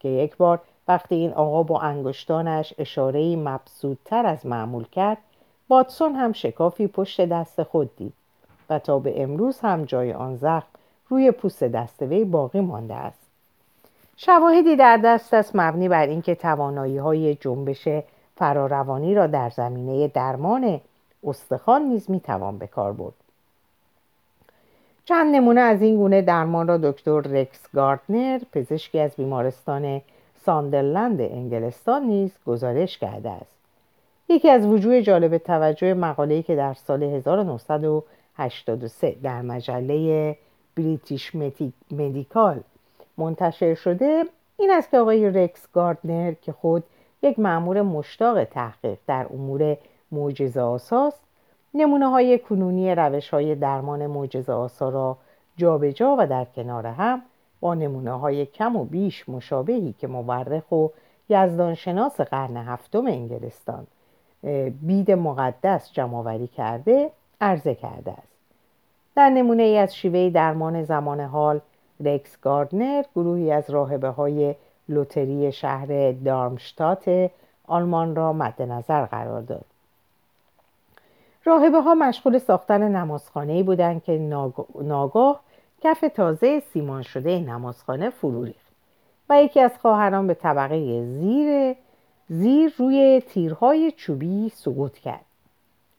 که 0.00 0.08
یک 0.08 0.36
بار 0.36 0.60
وقتی 0.88 1.14
این 1.14 1.32
آقا 1.32 1.62
با 1.62 1.80
انگشتانش 1.80 2.74
اشارهی 2.78 3.36
مبسودتر 3.36 4.26
از 4.26 4.46
معمول 4.46 4.84
کرد 4.84 5.18
واتسون 5.72 6.14
هم 6.14 6.32
شکافی 6.32 6.86
پشت 6.86 7.20
دست 7.20 7.62
خود 7.62 7.96
دید 7.96 8.12
و 8.70 8.78
تا 8.78 8.98
به 8.98 9.22
امروز 9.22 9.60
هم 9.60 9.84
جای 9.84 10.12
آن 10.12 10.36
زخم 10.36 10.66
روی 11.08 11.30
پوست 11.30 11.64
دست 11.64 12.02
وی 12.02 12.24
باقی 12.24 12.60
مانده 12.60 12.94
است. 12.94 13.18
شواهدی 14.16 14.76
در 14.76 14.96
دست 14.96 15.34
است 15.34 15.50
مبنی 15.56 15.88
بر 15.88 16.06
اینکه 16.06 16.34
توانایی 16.34 16.98
های 16.98 17.34
جنبش 17.34 17.88
فراروانی 18.36 19.14
را 19.14 19.26
در 19.26 19.50
زمینه 19.50 20.08
درمان 20.08 20.80
استخوان 21.24 21.82
نیز 21.82 22.10
می‌توان 22.10 22.58
به 22.58 22.66
کار 22.66 22.92
برد. 22.92 23.14
چند 25.04 25.34
نمونه 25.34 25.60
از 25.60 25.82
این 25.82 25.96
گونه 25.96 26.22
درمان 26.22 26.68
را 26.68 26.76
دکتر 26.76 27.20
رکس 27.20 27.60
گاردنر 27.74 28.40
پزشکی 28.52 28.98
از 28.98 29.10
بیمارستان 29.16 30.00
ساندرلند 30.44 31.20
انگلستان 31.20 32.02
نیز 32.02 32.30
گزارش 32.46 32.98
کرده 32.98 33.30
است. 33.30 33.61
یکی 34.32 34.50
از 34.50 34.66
وجوه 34.66 35.02
جالب 35.02 35.38
توجه 35.38 35.94
مقاله‌ای 35.94 36.42
که 36.42 36.56
در 36.56 36.74
سال 36.74 37.02
1983 37.02 39.16
در 39.22 39.42
مجله 39.42 40.36
بریتیش 40.76 41.32
مدیکال 41.90 42.60
منتشر 43.18 43.74
شده 43.74 44.24
این 44.58 44.70
است 44.70 44.90
که 44.90 44.98
آقای 44.98 45.30
رکس 45.30 45.68
گاردنر 45.72 46.32
که 46.32 46.52
خود 46.52 46.84
یک 47.22 47.38
معمور 47.38 47.82
مشتاق 47.82 48.44
تحقیق 48.44 48.98
در 49.06 49.26
امور 49.30 49.76
معجزه 50.12 50.60
آساست 50.60 51.22
نمونه 51.74 52.08
های 52.08 52.38
کنونی 52.38 52.94
روش 52.94 53.30
های 53.30 53.54
درمان 53.54 54.06
معجزه 54.06 54.52
آسا 54.52 54.88
را 54.88 55.16
جابجا 55.56 55.90
جا 55.90 56.16
و 56.18 56.26
در 56.26 56.44
کنار 56.44 56.86
هم 56.86 57.22
با 57.60 57.74
نمونه 57.74 58.12
های 58.12 58.46
کم 58.46 58.76
و 58.76 58.84
بیش 58.84 59.28
مشابهی 59.28 59.94
که 59.98 60.06
مورخ 60.06 60.72
و 60.72 60.88
یزدانشناس 61.28 62.20
قرن 62.20 62.56
هفتم 62.56 63.06
انگلستان 63.06 63.86
بید 64.82 65.10
مقدس 65.10 65.92
جمعآوری 65.92 66.46
کرده 66.46 67.10
عرضه 67.40 67.74
کرده 67.74 68.10
است. 68.10 68.32
در 69.16 69.30
نمونه 69.30 69.62
ای 69.62 69.78
از 69.78 69.96
شیوه 69.96 70.30
درمان 70.30 70.84
زمان 70.84 71.20
حال 71.20 71.60
رکس 72.04 72.40
گاردنر 72.40 73.04
گروهی 73.14 73.52
از 73.52 73.70
راهبه 73.70 74.08
های 74.08 74.54
لوتری 74.88 75.52
شهر 75.52 76.12
دارمشتات 76.12 77.30
آلمان 77.66 78.16
را 78.16 78.32
مد 78.32 78.62
نظر 78.62 79.04
قرار 79.04 79.40
داد. 79.40 79.64
راهبه 81.44 81.80
ها 81.80 81.94
مشغول 81.94 82.38
ساختن 82.38 82.96
نمازخانه 82.96 83.62
بودند 83.62 84.02
که 84.02 84.18
ناگاه 84.80 85.40
کف 85.82 86.00
تازه 86.00 86.60
سیمان 86.60 87.02
شده 87.02 87.38
نمازخانه 87.38 88.10
فرو 88.10 88.44
ریخت 88.44 88.72
و 89.28 89.42
یکی 89.42 89.60
از 89.60 89.78
خواهران 89.82 90.26
به 90.26 90.34
طبقه 90.34 91.04
زیر 91.04 91.76
زیر 92.28 92.72
روی 92.78 93.22
تیرهای 93.28 93.92
چوبی 93.92 94.52
سقوط 94.54 94.98
کرد. 94.98 95.24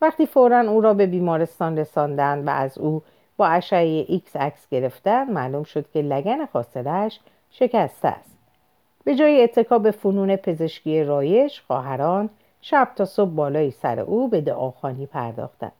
وقتی 0.00 0.26
فورا 0.26 0.60
او 0.60 0.80
را 0.80 0.94
به 0.94 1.06
بیمارستان 1.06 1.78
رساندند 1.78 2.46
و 2.46 2.50
از 2.50 2.78
او 2.78 3.02
با 3.36 3.46
اشعه 3.46 4.04
ایکس 4.08 4.36
عکس 4.36 4.68
گرفتن 4.68 5.30
معلوم 5.30 5.64
شد 5.64 5.90
که 5.92 6.02
لگن 6.02 6.46
خاصره‌ش 6.46 7.20
شکسته 7.50 8.08
است. 8.08 8.34
به 9.04 9.14
جای 9.14 9.42
اتکا 9.42 9.78
به 9.78 9.90
فنون 9.90 10.36
پزشکی 10.36 11.04
رایج 11.04 11.60
خواهران 11.60 12.30
شب 12.60 12.88
تا 12.96 13.04
صبح 13.04 13.30
بالای 13.30 13.70
سر 13.70 14.00
او 14.00 14.28
به 14.28 14.40
دعاخوانی 14.40 15.06
پرداختند 15.06 15.72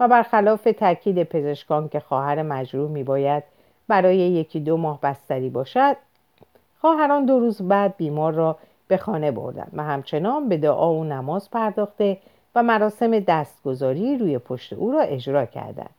و 0.00 0.08
برخلاف 0.08 0.68
تاکید 0.78 1.22
پزشکان 1.22 1.88
که 1.88 2.00
خواهر 2.00 2.42
مجروح 2.42 2.90
میباید 2.90 3.42
برای 3.88 4.16
یکی 4.16 4.60
دو 4.60 4.76
ماه 4.76 5.00
بستری 5.00 5.50
باشد 5.50 5.96
خواهران 6.80 7.24
دو 7.24 7.40
روز 7.40 7.62
بعد 7.62 7.96
بیمار 7.96 8.32
را 8.32 8.56
به 8.88 8.96
خانه 8.96 9.30
بردند 9.30 9.70
و 9.72 9.84
همچنان 9.84 10.48
به 10.48 10.56
دعا 10.56 10.94
و 10.94 11.04
نماز 11.04 11.50
پرداخته 11.50 12.18
و 12.54 12.62
مراسم 12.62 13.18
دستگذاری 13.20 14.18
روی 14.18 14.38
پشت 14.38 14.72
او 14.72 14.92
را 14.92 15.00
اجرا 15.00 15.46
کردند. 15.46 15.90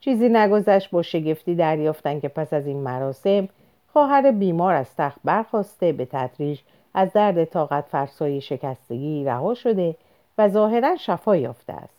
چیزی 0.00 0.28
نگذشت 0.28 0.90
با 0.90 1.02
شگفتی 1.02 1.54
دریافتند 1.54 2.22
که 2.22 2.28
پس 2.28 2.52
از 2.52 2.66
این 2.66 2.76
مراسم 2.76 3.48
خواهر 3.92 4.30
بیمار 4.30 4.74
از 4.74 4.96
تخت 4.96 5.18
برخواسته 5.24 5.92
به 5.92 6.04
تدریج 6.04 6.60
از 6.94 7.12
درد 7.12 7.44
طاقت 7.44 7.84
فرسای 7.84 8.40
شکستگی 8.40 9.24
رها 9.24 9.54
شده 9.54 9.96
و 10.38 10.48
ظاهرا 10.48 10.96
شفا 10.96 11.36
یافته 11.36 11.72
است. 11.72 11.94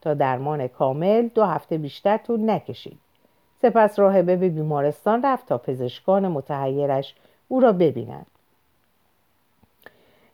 تا 0.00 0.14
درمان 0.14 0.68
کامل 0.68 1.28
دو 1.28 1.44
هفته 1.44 1.78
بیشتر 1.78 2.16
طول 2.16 2.50
نکشید. 2.50 2.98
سپس 3.62 3.98
راهبه 3.98 4.36
به 4.36 4.48
بیمارستان 4.48 5.22
رفت 5.24 5.46
تا 5.46 5.58
پزشکان 5.58 6.28
متحیرش 6.28 7.14
او 7.48 7.60
را 7.60 7.72
ببینند. 7.72 8.26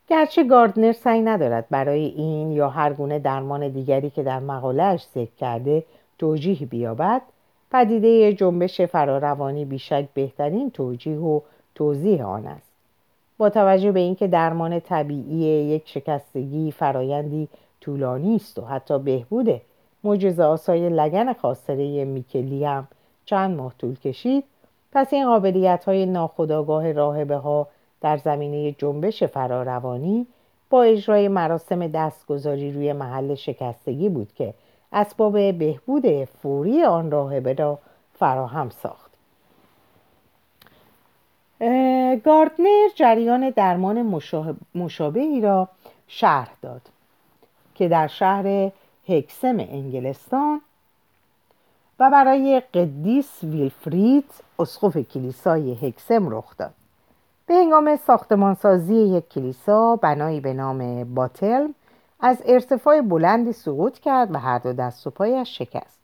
گرچه 0.09 0.45
گاردنر 0.45 0.93
سعی 0.93 1.23
ندارد 1.23 1.67
برای 1.71 2.05
این 2.05 2.53
یا 2.53 2.69
هر 2.69 2.93
گونه 2.93 3.19
درمان 3.19 3.69
دیگری 3.69 4.11
که 4.11 4.23
در 4.23 4.39
مقالهش 4.39 5.07
ذکر 5.15 5.35
کرده 5.39 5.85
توجیه 6.19 6.67
بیابد 6.67 7.23
پدیده 7.71 8.33
جنبش 8.33 8.81
فراروانی 8.81 9.65
بیشک 9.65 10.07
بهترین 10.15 10.71
توجیه 10.71 11.19
و 11.19 11.41
توضیح 11.75 12.27
آن 12.27 12.47
است. 12.47 12.67
با 13.39 13.51
توجه 13.51 13.93
به 13.93 14.01
اینکه 14.01 14.27
درمان 14.27 14.81
طبیعی 14.81 15.39
یک 15.45 15.83
شکستگی 15.89 16.73
فرایندی 16.73 17.49
طولانی 17.81 18.37
است 18.37 18.59
و 18.59 18.65
حتی 18.65 18.99
بهبود 18.99 19.61
معجزه 20.05 20.43
آسای 20.43 20.89
لگن 20.89 21.33
خاصره 21.33 22.05
میکلی 22.05 22.65
هم 22.65 22.89
چند 23.25 23.57
ماه 23.57 23.75
طول 23.79 23.95
کشید 23.95 24.45
پس 24.93 25.13
این 25.13 25.27
قابلیت 25.27 25.85
های 25.85 26.07
ناخداگاه 26.07 26.93
راهبه 26.93 27.37
ها 27.37 27.69
در 28.01 28.17
زمینه 28.17 28.73
جنبش 28.73 29.23
فراروانی 29.23 30.27
با 30.71 30.83
اجرای 30.83 31.29
مراسم 31.29 31.87
دستگذاری 31.87 32.73
روی 32.73 32.93
محل 32.93 33.35
شکستگی 33.35 34.09
بود 34.09 34.33
که 34.35 34.55
اسباب 34.93 35.59
بهبود 35.59 36.25
فوری 36.25 36.85
آن 36.85 37.11
راهبه 37.11 37.53
را 37.53 37.79
فراهم 38.19 38.71
ساخت. 38.71 39.07
گاردنر 42.25 42.89
جریان 42.95 43.51
درمان 43.51 44.23
مشابهی 44.75 45.41
را 45.41 45.69
شرح 46.09 46.51
داد 46.63 46.83
که 47.75 47.89
در 47.89 48.07
شهر 48.07 48.71
هکسم 49.09 49.57
انگلستان 49.59 50.61
و 52.01 52.11
برای 52.11 52.63
قدیس 52.75 53.45
ویلفرید 53.45 54.31
اسقف 54.59 54.97
کلیسای 54.97 55.75
هکسم 55.75 56.29
رخ 56.31 56.57
داد. 56.57 56.75
به 57.47 57.55
هنگام 57.55 57.97
ساختمانسازی 57.97 58.95
یک 58.95 59.29
کلیسا 59.29 59.97
بنایی 59.97 60.41
به 60.41 60.55
نام 60.55 61.05
باتلم 61.15 61.75
از 62.21 62.43
ارتفاع 62.45 63.01
بلندی 63.01 63.53
سقوط 63.53 63.99
کرد 63.99 64.35
و 64.35 64.39
هر 64.39 64.59
دو 64.59 64.73
دست 64.73 65.07
و 65.07 65.11
پایش 65.11 65.59
شکست. 65.59 65.99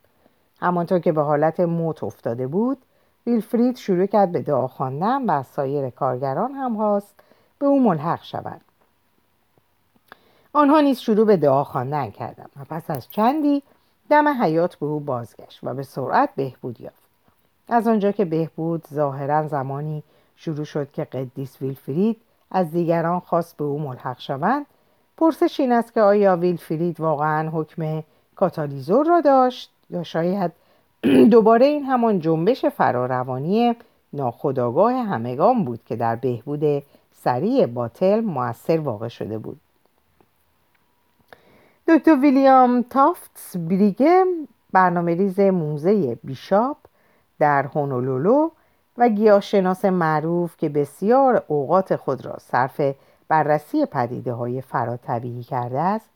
همانطور 0.60 0.98
که 0.98 1.12
به 1.12 1.22
حالت 1.22 1.60
موت 1.60 2.04
افتاده 2.04 2.46
بود 2.46 2.78
ویلفرید 3.26 3.76
شروع 3.76 4.06
کرد 4.06 4.32
به 4.32 4.42
دعا 4.42 4.66
خواندن 4.66 5.30
و 5.30 5.42
سایر 5.42 5.90
کارگران 5.90 6.52
هم 6.52 6.74
هاست 6.74 7.14
به 7.58 7.66
او 7.66 7.82
ملحق 7.82 8.22
شوند 8.22 8.60
آنها 10.52 10.80
نیز 10.80 10.98
شروع 10.98 11.26
به 11.26 11.36
دعا 11.36 11.64
خواندن 11.64 12.10
کردند 12.10 12.50
و 12.60 12.64
پس 12.64 12.90
از 12.90 13.08
چندی 13.08 13.62
دم 14.10 14.42
حیات 14.42 14.74
به 14.74 14.86
او 14.86 15.00
بازگشت 15.00 15.60
و 15.62 15.74
به 15.74 15.82
سرعت 15.82 16.30
بهبود 16.36 16.80
یافت. 16.80 17.02
از 17.68 17.88
آنجا 17.88 18.12
که 18.12 18.24
بهبود 18.24 18.86
ظاهرا 18.94 19.48
زمانی 19.48 20.02
شروع 20.44 20.64
شد 20.64 20.90
که 20.92 21.04
قدیس 21.04 21.62
ویلفرید 21.62 22.16
از 22.50 22.70
دیگران 22.70 23.20
خواست 23.20 23.56
به 23.56 23.64
او 23.64 23.78
ملحق 23.78 24.20
شوند. 24.20 24.66
پرسش 25.16 25.60
این 25.60 25.72
است 25.72 25.94
که 25.94 26.00
آیا 26.00 26.36
ویلفرید 26.36 27.00
واقعا 27.00 27.50
حکم 27.50 28.02
کاتالیزور 28.36 29.06
را 29.06 29.20
داشت 29.20 29.70
یا 29.90 30.02
شاید 30.02 30.52
دوباره 31.30 31.66
این 31.66 31.84
همان 31.84 32.20
جنبش 32.20 32.64
فراروانی 32.64 33.76
ناخداگاه 34.12 34.92
همگان 34.92 35.64
بود 35.64 35.80
که 35.86 35.96
در 35.96 36.16
بهبود 36.16 36.82
سریع 37.12 37.66
باطل 37.66 38.20
موثر 38.20 38.78
واقع 38.78 39.08
شده 39.08 39.38
بود؟ 39.38 39.60
دکتر 41.88 42.16
ویلیام 42.16 42.82
تافتس 42.82 43.56
بریگم 43.56 44.26
برنامه 44.72 45.14
ریز 45.14 45.40
موزه 45.40 46.18
بیشاپ 46.24 46.76
در 47.38 47.62
هونولولو 47.66 48.50
و 48.98 49.08
گیاهشناس 49.08 49.84
معروف 49.84 50.56
که 50.56 50.68
بسیار 50.68 51.44
اوقات 51.48 51.96
خود 51.96 52.26
را 52.26 52.36
صرف 52.38 52.80
بررسی 53.28 53.86
پدیده 53.86 54.32
های 54.32 54.60
فراتبیعی 54.60 55.42
کرده 55.42 55.80
است 55.80 56.08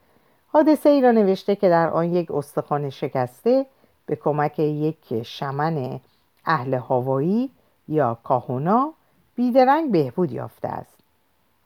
حادثه 0.49 0.89
ای 0.89 1.01
را 1.01 1.13
نوشته 1.13 1.57
که 1.57 1.69
در 1.69 1.91
آن 1.91 2.05
یک 2.05 2.31
استخوان 2.31 2.91
شکسته 2.91 3.67
به 4.07 4.17
کمک 4.17 4.59
یک 4.59 5.23
شمن 5.23 6.01
اهل 6.47 6.75
هوایی 6.75 7.51
یا 7.89 8.19
کاهونا 8.25 8.93
بیدرنگ 9.35 9.93
بهبود 9.93 10.33
یافته 10.33 10.69
است. 10.69 10.99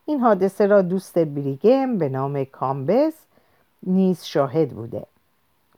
این 0.06 0.20
حادثه 0.20 0.66
را 0.66 0.82
دوست 0.82 1.18
بریگم 1.18 1.98
به 1.98 2.08
نام 2.08 2.44
کامبز 2.44 3.14
نیز 3.82 4.24
شاهد 4.24 4.70
بوده. 4.70 5.06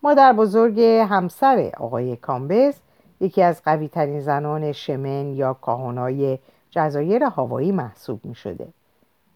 مادر 0.03 0.33
بزرگ 0.33 0.81
همسر 0.81 1.73
آقای 1.77 2.17
کامبز 2.17 2.75
یکی 3.23 3.43
از 3.43 3.63
قوی 3.63 3.89
ترین 3.89 4.21
زنان 4.21 4.73
شمن 4.73 5.35
یا 5.35 5.55
کاهنای 5.55 6.39
جزایر 6.71 7.25
هوایی 7.25 7.73
محسوب 7.73 8.21
می 8.25 8.35
شده 8.35 8.69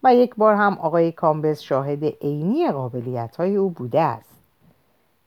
و 0.03 0.15
یک 0.15 0.35
بار 0.35 0.55
هم 0.55 0.73
آقای 0.73 1.11
کامبز 1.11 1.59
شاهد 1.59 2.03
عینی 2.03 2.71
قابلیت 2.71 3.35
های 3.35 3.55
او 3.55 3.69
بوده 3.69 4.01
است. 4.01 4.29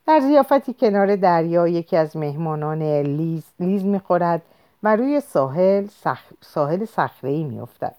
در 0.06 0.20
زیافتی 0.20 0.74
کنار 0.74 1.16
دریا 1.16 1.68
یکی 1.68 1.96
از 1.96 2.16
مهمانان 2.16 2.82
لیز, 2.82 3.44
لیز 3.60 3.84
می‌خورد 3.84 4.42
و 4.82 4.96
روی 4.96 5.20
ساحل 5.20 5.86
سخ... 5.86 6.22
ساحل 6.40 6.84
صخره‌ای 6.84 7.44
میافتد 7.44 7.94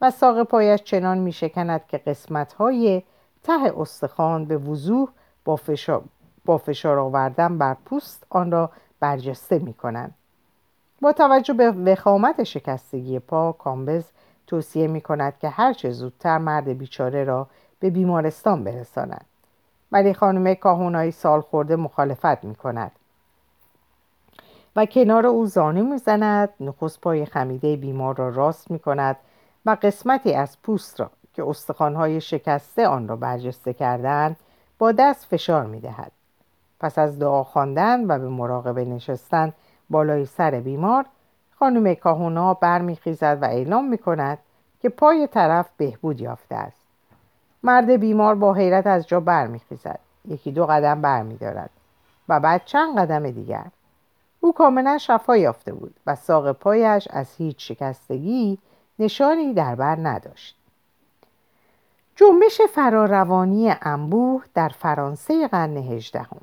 و 0.00 0.10
ساق 0.10 0.42
پایش 0.42 0.82
چنان 0.82 1.18
میشکند 1.18 1.86
که 1.88 1.98
قسمت 1.98 2.52
های 2.52 3.02
ته 3.42 3.80
استخوان 3.80 4.44
به 4.44 4.56
وضوح 4.58 5.08
با 5.44 5.56
فشار, 5.56 6.02
با 6.44 6.58
فشار 6.58 6.98
آوردن 6.98 7.58
بر 7.58 7.76
پوست 7.84 8.26
آن 8.30 8.50
را 8.50 8.70
برجسته 9.04 9.58
می 9.58 9.74
کنند. 9.74 10.14
با 11.00 11.12
توجه 11.12 11.54
به 11.54 11.70
وخامت 11.70 12.42
شکستگی 12.42 13.18
پا 13.18 13.52
کامبز 13.52 14.04
توصیه 14.46 14.86
می 14.86 15.00
کند 15.00 15.38
که 15.38 15.48
هرچه 15.48 15.90
زودتر 15.90 16.38
مرد 16.38 16.68
بیچاره 16.68 17.24
را 17.24 17.46
به 17.80 17.90
بیمارستان 17.90 18.64
برساند 18.64 19.26
ولی 19.92 20.14
خانم 20.14 20.54
کاهونای 20.54 21.10
سال 21.10 21.40
خورده 21.40 21.76
مخالفت 21.76 22.44
می 22.44 22.54
کند 22.54 22.92
و 24.76 24.86
کنار 24.86 25.26
او 25.26 25.46
زانو 25.46 25.84
می‌زند 25.84 26.48
نخست 26.60 27.00
پای 27.00 27.26
خمیده 27.26 27.76
بیمار 27.76 28.16
را 28.16 28.28
راست 28.28 28.70
می 28.70 28.78
کند 28.78 29.16
و 29.66 29.76
قسمتی 29.82 30.34
از 30.34 30.62
پوست 30.62 31.00
را 31.00 31.10
که 31.34 31.48
استخوانهای 31.48 32.20
شکسته 32.20 32.86
آن 32.86 33.08
را 33.08 33.16
برجسته 33.16 33.72
کردند 33.72 34.36
با 34.78 34.92
دست 34.92 35.24
فشار 35.24 35.66
می 35.66 35.80
دهد. 35.80 36.12
پس 36.80 36.98
از 36.98 37.18
دعا 37.18 37.44
خواندن 37.44 38.04
و 38.04 38.18
به 38.18 38.28
مراقبه 38.28 38.84
نشستن 38.84 39.52
بالای 39.90 40.26
سر 40.26 40.50
بیمار 40.50 41.06
خانم 41.58 41.94
کاهونا 41.94 42.54
برمیخیزد 42.54 43.38
و 43.42 43.44
اعلام 43.44 43.88
می 43.88 43.98
کند 43.98 44.38
که 44.80 44.88
پای 44.88 45.26
طرف 45.26 45.68
بهبود 45.76 46.20
یافته 46.20 46.54
است. 46.54 46.86
مرد 47.62 47.90
بیمار 47.90 48.34
با 48.34 48.54
حیرت 48.54 48.86
از 48.86 49.08
جا 49.08 49.20
برمیخیزد. 49.20 49.98
یکی 50.28 50.52
دو 50.52 50.66
قدم 50.66 51.00
برمیدارد 51.00 51.70
و 52.28 52.40
بعد 52.40 52.62
چند 52.64 52.98
قدم 52.98 53.30
دیگر. 53.30 53.66
او 54.40 54.52
کاملا 54.52 54.98
شفا 54.98 55.36
یافته 55.36 55.72
بود 55.72 55.94
و 56.06 56.14
ساق 56.14 56.52
پایش 56.52 57.08
از 57.10 57.34
هیچ 57.38 57.68
شکستگی 57.68 58.58
نشانی 58.98 59.54
در 59.54 59.74
بر 59.74 59.96
نداشت. 60.02 60.56
جنبش 62.16 62.60
فراروانی 62.74 63.74
انبوه 63.82 64.44
در 64.54 64.68
فرانسه 64.68 65.48
قرن 65.48 65.76
هجدهم. 65.76 66.40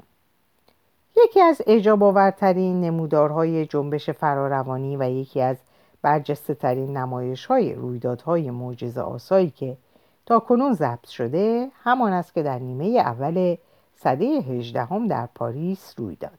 یکی 1.18 1.42
از 1.42 1.62
اجاب 1.68 2.04
آورترین 2.04 2.82
نمودارهای 2.82 3.66
جنبش 3.66 4.10
فراروانی 4.10 4.98
و 4.98 5.10
یکی 5.10 5.42
از 5.42 5.58
برجسته 6.02 6.54
ترین 6.54 6.98
نمایش 6.98 7.46
های 7.46 7.74
رویدادهای 7.74 8.52
معجز 8.52 8.98
آسایی 8.98 9.50
که 9.50 9.78
تا 10.26 10.40
کنون 10.40 10.74
ضبط 10.74 11.08
شده 11.08 11.68
همان 11.84 12.14
است 12.14 12.34
که 12.34 12.44
در 12.44 12.60
نیمه 12.60 12.86
اول 12.86 13.56
صده 13.96 14.26
هجدهم 14.26 15.08
در 15.08 15.30
پاریس 15.36 15.94
روی 15.98 16.16
داد. 16.16 16.32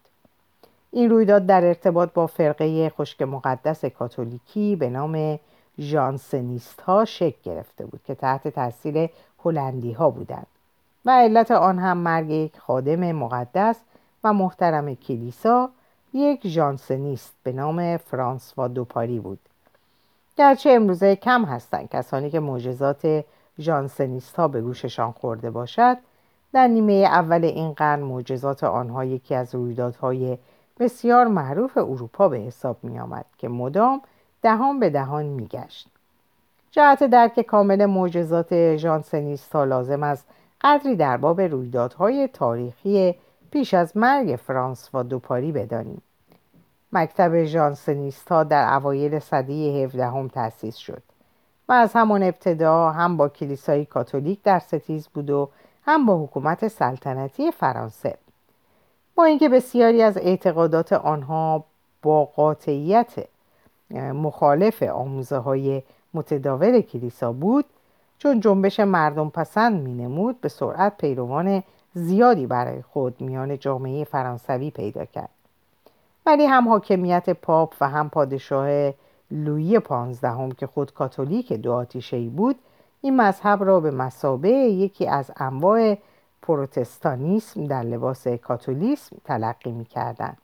این 0.91 1.11
رویداد 1.11 1.47
در 1.47 1.65
ارتباط 1.65 2.13
با 2.13 2.27
فرقه 2.27 2.89
خشک 2.89 3.23
مقدس 3.23 3.85
کاتولیکی 3.85 4.77
به 4.77 4.91
نام 4.91 5.39
ژانسنیست 5.79 6.81
ها 6.81 7.05
شکل 7.05 7.39
گرفته 7.43 7.87
بود 7.87 8.01
که 8.07 8.15
تحت 8.15 8.49
تاثیر 8.49 9.11
هلندی 9.45 9.93
ها 9.93 10.11
بودند 10.11 10.47
و 11.05 11.11
علت 11.11 11.51
آن 11.51 11.79
هم 11.79 11.99
مرگ 11.99 12.31
یک 12.31 12.59
خادم 12.59 13.13
مقدس 13.13 13.77
و 14.25 14.33
محترم 14.33 14.95
کلیسا 14.95 15.71
یک 16.13 16.47
ژانسنیست 16.47 17.35
به 17.43 17.53
نام 17.53 17.97
فرانسوا 17.97 18.69
دوپاری 18.69 19.21
بود 19.21 19.39
گرچه 20.37 20.71
امروزه 20.71 21.17
کم 21.17 21.45
هستند 21.45 21.89
کسانی 21.89 22.31
که 22.31 22.41
معجزات 22.41 23.25
ژانسنیست 23.59 24.37
ها 24.37 24.49
به 24.49 24.61
گوششان 24.61 25.13
خورده 25.13 25.51
باشد 25.51 25.97
در 26.53 26.69
نیمه 26.69 26.93
اول 26.93 27.45
این 27.45 27.73
قرن 27.73 28.01
معجزات 28.01 28.65
آنها 28.65 29.05
یکی 29.05 29.35
از 29.35 29.55
رویدادهای 29.55 30.39
بسیار 30.81 31.27
معروف 31.27 31.77
اروپا 31.77 32.29
به 32.29 32.39
حساب 32.39 32.77
می 32.83 32.99
آمد 32.99 33.25
که 33.39 33.49
مدام 33.49 34.03
دهان 34.43 34.81
به 34.81 34.91
دهان 34.91 35.25
می 35.25 35.47
گشت. 35.47 35.89
جهت 36.71 37.05
درک 37.05 37.41
کامل 37.41 37.87
معجزات 37.87 38.77
ژانسنیست 38.77 39.53
ها 39.53 39.65
لازم 39.65 40.03
است 40.03 40.27
قدری 40.61 40.97
در 40.97 41.17
باب 41.17 41.41
رویدادهای 41.41 42.29
تاریخی 42.29 43.15
پیش 43.53 43.75
از 43.75 43.97
مرگ 43.97 44.37
فرانس 44.37 44.95
و 44.95 45.03
دوپاری 45.03 45.53
بدانیم. 45.53 46.03
مکتب 46.93 47.45
ژانسنیست 47.45 48.29
ها 48.29 48.45
در 48.45 48.75
اوایل 48.75 49.19
صده 49.19 49.53
هفدهم 49.53 50.29
تأسیس 50.29 50.77
شد 50.77 51.03
و 51.69 51.73
از 51.73 51.93
همان 51.93 52.23
ابتدا 52.23 52.91
هم 52.91 53.17
با 53.17 53.29
کلیسای 53.29 53.85
کاتولیک 53.85 54.43
در 54.43 54.59
ستیز 54.59 55.09
بود 55.09 55.31
و 55.31 55.49
هم 55.87 56.07
با 56.07 56.25
حکومت 56.25 56.69
سلطنتی 56.69 57.51
فرانسه 57.51 58.15
با 59.15 59.25
اینکه 59.25 59.49
بسیاری 59.49 60.03
از 60.03 60.17
اعتقادات 60.17 60.93
آنها 60.93 61.65
با 62.03 62.25
قاطعیت 62.25 63.13
مخالف 63.95 64.83
آموزه 64.83 65.37
های 65.37 65.83
متداول 66.15 66.81
کلیسا 66.81 67.33
بود 67.33 67.65
چون 68.19 68.41
جنبش 68.41 68.81
مردم 68.81 69.31
پسند 69.31 69.83
می 69.83 69.95
نمود 69.95 70.41
به 70.41 70.49
سرعت 70.49 70.97
پیروان 70.97 71.63
زیادی 71.95 72.47
برای 72.47 72.83
خود 72.83 73.21
میان 73.21 73.59
جامعه 73.59 74.05
فرانسوی 74.05 74.71
پیدا 74.71 75.05
کرد 75.05 75.31
ولی 76.27 76.47
هم 76.47 76.69
حاکمیت 76.69 77.31
پاپ 77.31 77.75
و 77.81 77.89
هم 77.89 78.11
پادشاه 78.11 78.93
لویی 79.31 79.79
پانزدهم 79.79 80.53
که 80.53 80.67
خود 80.67 80.93
کاتولیک 80.93 81.53
دو 81.53 81.73
آتیشهای 81.73 82.29
بود 82.29 82.57
این 83.01 83.17
مذهب 83.17 83.65
را 83.65 83.81
به 83.81 83.91
مسابه 83.91 84.49
یکی 84.51 85.07
از 85.07 85.31
انواع 85.37 85.99
پروتستانیسم 86.43 87.65
در 87.65 87.83
لباس 87.83 88.29
کاتولیسم 88.29 89.17
تلقی 89.25 89.73
می 89.73 89.85
کردن. 89.85 90.37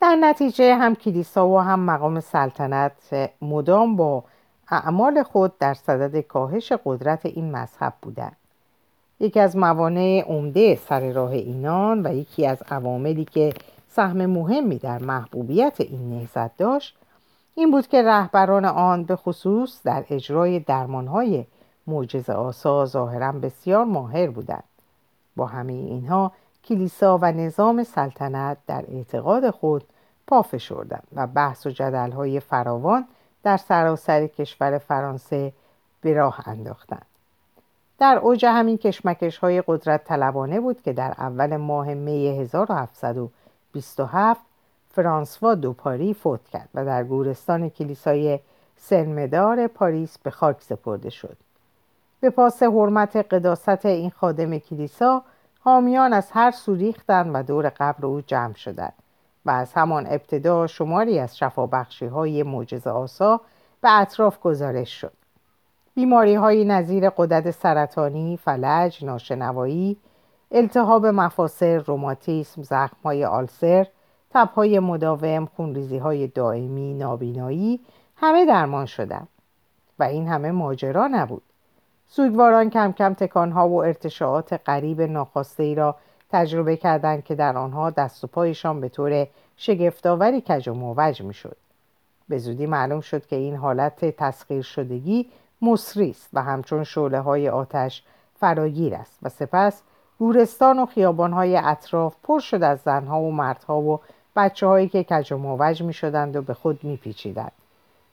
در 0.00 0.16
نتیجه 0.16 0.74
هم 0.74 0.94
کلیسا 0.94 1.48
و 1.48 1.60
هم 1.60 1.80
مقام 1.80 2.20
سلطنت 2.20 3.30
مدام 3.42 3.96
با 3.96 4.24
اعمال 4.70 5.22
خود 5.22 5.58
در 5.58 5.74
صدد 5.74 6.20
کاهش 6.20 6.72
قدرت 6.84 7.26
این 7.26 7.56
مذهب 7.56 7.94
بودند. 8.02 8.36
یکی 9.20 9.40
از 9.40 9.56
موانع 9.56 10.24
عمده 10.26 10.74
سر 10.74 11.12
راه 11.12 11.30
اینان 11.30 12.06
و 12.06 12.14
یکی 12.14 12.46
از 12.46 12.62
عواملی 12.70 13.24
که 13.24 13.54
سهم 13.88 14.26
مهمی 14.26 14.78
در 14.78 14.98
محبوبیت 14.98 15.80
این 15.80 16.10
نهضت 16.10 16.56
داشت 16.56 16.96
این 17.54 17.70
بود 17.70 17.86
که 17.86 18.02
رهبران 18.02 18.64
آن 18.64 19.04
به 19.04 19.16
خصوص 19.16 19.82
در 19.84 20.04
اجرای 20.10 20.60
درمانهای 20.60 21.44
معجزه 21.86 22.32
آسا 22.32 22.86
ظاهرا 22.86 23.32
بسیار 23.32 23.84
ماهر 23.84 24.30
بودند. 24.30 24.64
با 25.36 25.46
همه 25.46 25.72
اینها 25.72 26.32
کلیسا 26.64 27.18
و 27.18 27.32
نظام 27.32 27.84
سلطنت 27.84 28.58
در 28.66 28.84
اعتقاد 28.88 29.50
خود 29.50 29.84
پافشردند 30.26 31.08
و 31.16 31.26
بحث 31.26 31.66
و 31.66 31.70
جدلهای 31.70 32.40
فراوان 32.40 33.06
در 33.42 33.56
سراسر 33.56 34.26
کشور 34.26 34.78
فرانسه 34.78 35.52
به 36.00 36.12
راه 36.12 36.48
انداختند. 36.48 37.06
در 37.98 38.18
اوج 38.22 38.46
همین 38.46 38.78
کشمکش 38.78 39.38
های 39.38 39.62
قدرت 39.66 40.04
طلبانه 40.04 40.60
بود 40.60 40.82
که 40.82 40.92
در 40.92 41.14
اول 41.18 41.56
ماه 41.56 41.94
می 41.94 42.28
1727 42.28 44.40
فرانسوا 44.90 45.54
دوپاری 45.54 46.14
فوت 46.14 46.48
کرد 46.48 46.68
و 46.74 46.84
در 46.84 47.04
گورستان 47.04 47.68
کلیسای 47.68 48.40
سنمدار 48.76 49.66
پاریس 49.66 50.18
به 50.18 50.30
خاک 50.30 50.62
سپرده 50.62 51.10
شد. 51.10 51.36
به 52.20 52.30
پاس 52.30 52.62
حرمت 52.62 53.16
قداست 53.16 53.86
این 53.86 54.10
خادم 54.10 54.58
کلیسا 54.58 55.22
حامیان 55.60 56.12
از 56.12 56.30
هر 56.30 56.50
سو 56.50 56.74
ریختند 56.74 57.30
و 57.34 57.42
دور 57.42 57.68
قبر 57.68 58.06
او 58.06 58.20
جمع 58.20 58.54
شدند 58.54 58.94
و 59.46 59.50
از 59.50 59.72
همان 59.72 60.06
ابتدا 60.06 60.66
شماری 60.66 61.18
از 61.18 61.38
شفابخشی 61.38 62.06
های 62.06 62.42
معجزه 62.42 62.90
آسا 62.90 63.40
به 63.80 64.00
اطراف 64.00 64.40
گزارش 64.40 65.00
شد. 65.00 65.12
بیماری 65.96 66.34
های 66.34 66.64
نظیر 66.64 67.10
قدرت 67.10 67.50
سرطانی، 67.50 68.36
فلج، 68.36 69.04
ناشنوایی، 69.04 69.96
التهاب 70.50 71.06
مفاصل، 71.06 71.80
روماتیسم، 71.80 72.62
زخم 72.62 72.96
های 73.04 73.24
آلسر، 73.24 73.86
تبهای 74.30 74.78
مداوم، 74.78 75.46
خونریزی 75.46 75.98
های 75.98 76.26
دائمی، 76.26 76.94
نابینایی 76.94 77.80
همه 78.16 78.46
درمان 78.46 78.86
شدند 78.86 79.28
و 79.98 80.02
این 80.02 80.28
همه 80.28 80.50
ماجرا 80.50 81.06
نبود. 81.06 81.42
سوگواران 82.08 82.70
کم 82.70 82.92
کم 82.92 83.14
تکانها 83.14 83.68
و 83.68 83.82
ارتشاعات 83.84 84.60
غریب 84.66 85.02
ناخواسته 85.02 85.62
ای 85.62 85.74
را 85.74 85.96
تجربه 86.30 86.76
کردند 86.76 87.24
که 87.24 87.34
در 87.34 87.56
آنها 87.56 87.90
دست 87.90 88.24
و 88.24 88.26
پایشان 88.26 88.80
به 88.80 88.88
طور 88.88 89.26
شگفتآوری 89.56 90.40
کج 90.40 90.68
و 90.68 90.74
موج 90.74 91.22
می‌شد 91.22 91.56
به 92.28 92.38
زودی 92.38 92.66
معلوم 92.66 93.00
شد 93.00 93.26
که 93.26 93.36
این 93.36 93.56
حالت 93.56 94.04
تسخیر 94.04 94.62
شدگی 94.62 95.30
مصری 95.62 96.10
است 96.10 96.28
و 96.32 96.42
همچون 96.42 96.84
شعله 96.84 97.20
های 97.20 97.48
آتش 97.48 98.02
فراگیر 98.40 98.94
است 98.94 99.18
و 99.22 99.28
سپس 99.28 99.82
گورستان 100.18 100.78
و 100.78 100.86
خیابانهای 100.86 101.56
اطراف 101.56 102.16
پر 102.22 102.40
شد 102.40 102.62
از 102.62 102.80
زنها 102.80 103.20
و 103.20 103.32
مردها 103.32 103.80
و 103.80 104.00
بچه 104.36 104.66
هایی 104.66 104.88
که 104.88 105.04
کج 105.04 105.32
و 105.32 105.36
موج 105.36 105.82
می 105.82 105.92
شدند 105.92 106.36
و 106.36 106.42
به 106.42 106.54
خود 106.54 106.84
می 106.84 106.96
پیچیدند. 106.96 107.52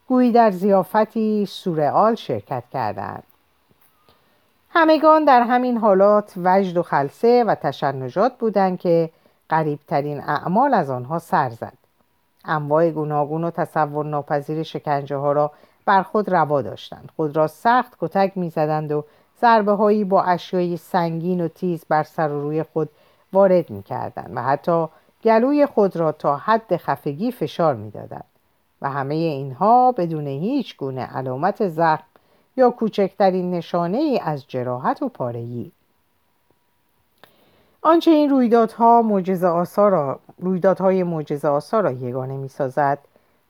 گویی 0.07 0.31
در 0.31 0.51
زیافتی 0.51 1.45
سورئال 1.45 2.15
شرکت 2.15 2.63
کردند. 2.73 3.23
همگان 4.69 5.25
در 5.25 5.41
همین 5.41 5.77
حالات 5.77 6.33
وجد 6.37 6.77
و 6.77 6.83
خلصه 6.83 7.43
و 7.43 7.55
تشنجات 7.55 8.37
بودند 8.37 8.79
که 8.79 9.09
قریبترین 9.49 10.21
اعمال 10.21 10.73
از 10.73 10.89
آنها 10.89 11.19
سر 11.19 11.49
زد. 11.49 11.77
انواع 12.45 12.91
گوناگون 12.91 13.43
و 13.43 13.51
تصور 13.51 14.05
ناپذیر 14.05 14.63
شکنجه 14.63 15.15
ها 15.15 15.31
را 15.31 15.51
بر 15.85 16.03
خود 16.03 16.29
روا 16.29 16.61
داشتند. 16.61 17.09
خود 17.15 17.35
را 17.35 17.47
سخت 17.47 17.93
کتک 17.99 18.31
می‌زدند 18.35 18.91
و 18.91 19.05
ضربه 19.41 19.71
هایی 19.71 20.03
با 20.03 20.23
اشیای 20.23 20.77
سنگین 20.77 21.41
و 21.41 21.47
تیز 21.47 21.85
بر 21.89 22.03
سر 22.03 22.31
و 22.31 22.41
روی 22.41 22.63
خود 22.63 22.89
وارد 23.33 23.69
می 23.69 23.83
کردن 23.83 24.31
و 24.33 24.43
حتی 24.43 24.87
گلوی 25.23 25.65
خود 25.65 25.95
را 25.95 26.11
تا 26.11 26.37
حد 26.37 26.77
خفگی 26.77 27.31
فشار 27.31 27.75
می 27.75 27.91
دادن. 27.91 28.23
و 28.81 28.89
همه 28.89 29.15
اینها 29.15 29.91
بدون 29.91 30.27
هیچ 30.27 30.77
گونه 30.77 31.01
علامت 31.01 31.67
زخم 31.67 32.03
یا 32.57 32.69
کوچکترین 32.69 33.51
نشانه 33.51 33.97
ای 33.97 34.19
از 34.19 34.47
جراحت 34.47 35.01
و 35.01 35.09
پارگی 35.09 35.71
آنچه 37.81 38.11
این 38.11 38.29
رویدادها 38.29 39.01
معجزه 39.01 39.47
آسا 39.47 40.19
رویدادهای 40.39 41.03
معجزه 41.03 41.47
آسا 41.47 41.79
را 41.79 41.91
یگانه 41.91 42.37
می 42.37 42.47
سازد 42.47 42.99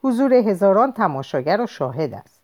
حضور 0.03 0.33
هزاران 0.33 0.91
تماشاگر 0.91 1.61
و 1.61 1.67
شاهد 1.67 2.13
است 2.13 2.39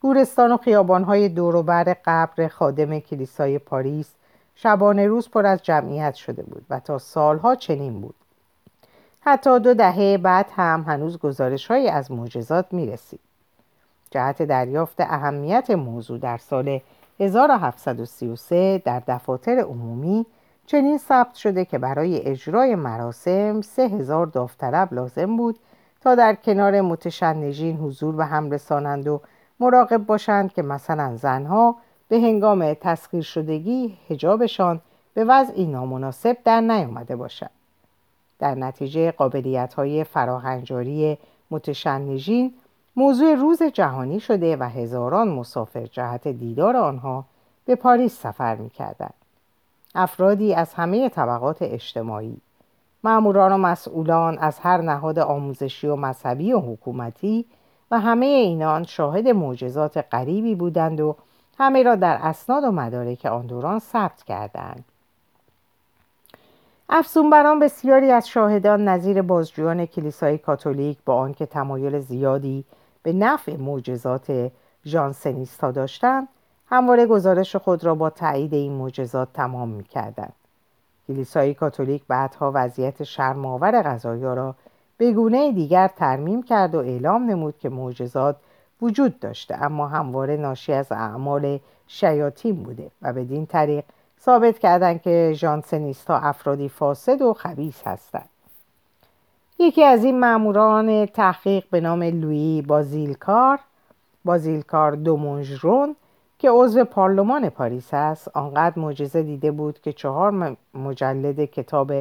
گورستان 0.00 0.52
و 0.52 0.56
خیابانهای 0.56 1.28
دوروبر 1.28 1.96
قبر 2.04 2.48
خادم 2.48 2.98
کلیسای 2.98 3.58
پاریس 3.58 4.14
شبانه 4.54 5.06
روز 5.06 5.28
پر 5.28 5.46
از 5.46 5.62
جمعیت 5.62 6.14
شده 6.14 6.42
بود 6.42 6.66
و 6.70 6.80
تا 6.80 6.98
سالها 6.98 7.54
چنین 7.54 8.00
بود 8.00 8.14
حتی 9.20 9.58
دو 9.60 9.74
دهه 9.74 10.18
بعد 10.18 10.46
هم 10.56 10.84
هنوز 10.88 11.18
گزارش 11.18 11.70
از 11.70 12.12
معجزات 12.12 12.66
می 12.72 12.86
رسید. 12.86 13.20
جهت 14.10 14.42
دریافت 14.42 15.00
اهمیت 15.00 15.70
موضوع 15.70 16.18
در 16.18 16.38
سال 16.38 16.80
1733 17.20 18.82
در 18.84 19.02
دفاتر 19.08 19.58
عمومی 19.58 20.26
چنین 20.66 20.98
ثبت 20.98 21.34
شده 21.34 21.64
که 21.64 21.78
برای 21.78 22.26
اجرای 22.26 22.74
مراسم 22.74 23.60
سه 23.60 23.82
هزار 23.82 24.26
داوطلب 24.26 24.94
لازم 24.94 25.36
بود 25.36 25.58
تا 26.02 26.14
در 26.14 26.34
کنار 26.34 26.80
متشنجین 26.80 27.76
حضور 27.76 28.14
به 28.14 28.24
هم 28.24 28.50
رسانند 28.50 29.08
و 29.08 29.20
مراقب 29.60 30.06
باشند 30.06 30.52
که 30.52 30.62
مثلا 30.62 31.16
زنها 31.16 31.76
به 32.08 32.20
هنگام 32.20 32.74
تسخیر 32.74 33.22
شدگی 33.22 33.98
هجابشان 34.08 34.80
به 35.14 35.24
وضعی 35.24 35.66
نامناسب 35.66 36.36
در 36.44 36.60
نیامده 36.60 37.16
باشد 37.16 37.50
در 38.38 38.54
نتیجه 38.54 39.10
قابلیت 39.10 39.74
های 39.74 40.04
فراهنجاری 40.04 41.18
متشنجین 41.50 42.54
موضوع 42.96 43.34
روز 43.34 43.62
جهانی 43.62 44.20
شده 44.20 44.56
و 44.56 44.62
هزاران 44.62 45.28
مسافر 45.28 45.86
جهت 45.86 46.28
دیدار 46.28 46.76
آنها 46.76 47.24
به 47.64 47.74
پاریس 47.74 48.20
سفر 48.20 48.56
می 48.56 48.70
کردن. 48.70 49.10
افرادی 49.94 50.54
از 50.54 50.74
همه 50.74 51.08
طبقات 51.08 51.56
اجتماعی 51.60 52.36
معموران 53.04 53.52
و 53.52 53.56
مسئولان 53.56 54.38
از 54.38 54.58
هر 54.58 54.80
نهاد 54.80 55.18
آموزشی 55.18 55.86
و 55.86 55.96
مذهبی 55.96 56.52
و 56.52 56.60
حکومتی 56.60 57.46
و 57.90 58.00
همه 58.00 58.26
اینان 58.26 58.84
شاهد 58.84 59.28
معجزات 59.28 60.04
غریبی 60.12 60.54
بودند 60.54 61.00
و 61.00 61.16
همه 61.58 61.82
را 61.82 61.94
در 61.94 62.18
اسناد 62.22 62.64
و 62.64 62.70
مدارک 62.70 63.26
آن 63.26 63.46
دوران 63.46 63.78
ثبت 63.78 64.22
کردند. 64.22 64.84
افزونبران 66.88 67.60
بسیاری 67.60 68.10
از 68.10 68.28
شاهدان 68.28 68.88
نظیر 68.88 69.22
بازجویان 69.22 69.86
کلیسای 69.86 70.38
کاتولیک 70.38 70.98
با 71.04 71.16
آنکه 71.16 71.46
تمایل 71.46 72.00
زیادی 72.00 72.64
به 73.02 73.12
نفع 73.12 73.56
معجزات 73.56 74.52
ژانسنیستا 74.84 75.70
داشتند 75.70 76.28
همواره 76.66 77.06
گزارش 77.06 77.56
خود 77.56 77.84
را 77.84 77.94
با 77.94 78.10
تایید 78.10 78.54
این 78.54 78.72
معجزات 78.72 79.32
تمام 79.32 79.68
می‌کردند. 79.68 80.41
کلیسای 81.12 81.54
کاتولیک 81.54 82.02
بعدها 82.08 82.52
وضعیت 82.54 83.02
شرمآور 83.02 83.82
غذایا 83.82 84.34
را 84.34 84.54
به 84.96 85.12
گونه 85.12 85.52
دیگر 85.52 85.88
ترمیم 85.88 86.42
کرد 86.42 86.74
و 86.74 86.78
اعلام 86.78 87.30
نمود 87.30 87.58
که 87.58 87.68
معجزات 87.68 88.36
وجود 88.82 89.20
داشته 89.20 89.64
اما 89.64 89.88
همواره 89.88 90.36
ناشی 90.36 90.72
از 90.72 90.92
اعمال 90.92 91.58
شیاطین 91.86 92.62
بوده 92.62 92.90
و 93.02 93.12
بدین 93.12 93.46
طریق 93.46 93.84
ثابت 94.20 94.58
کردند 94.58 95.02
که 95.02 95.32
ژانسنیست 95.36 96.10
ها 96.10 96.18
افرادی 96.18 96.68
فاسد 96.68 97.22
و 97.22 97.34
خبیس 97.34 97.82
هستند. 97.84 98.28
یکی 99.58 99.84
از 99.84 100.04
این 100.04 100.20
ماموران 100.20 101.06
تحقیق 101.06 101.64
به 101.70 101.80
نام 101.80 102.02
لویی 102.02 102.62
بازیلکار 102.62 103.58
بازیلکار 104.24 104.92
دومونژرون 104.92 105.96
که 106.42 106.50
عضو 106.50 106.84
پارلمان 106.84 107.48
پاریس 107.48 107.94
است. 107.94 108.36
آنقدر 108.36 108.78
معجزه 108.78 109.22
دیده 109.22 109.50
بود 109.50 109.80
که 109.80 109.92
چهار 109.92 110.56
مجلد 110.74 111.44
کتاب 111.44 111.92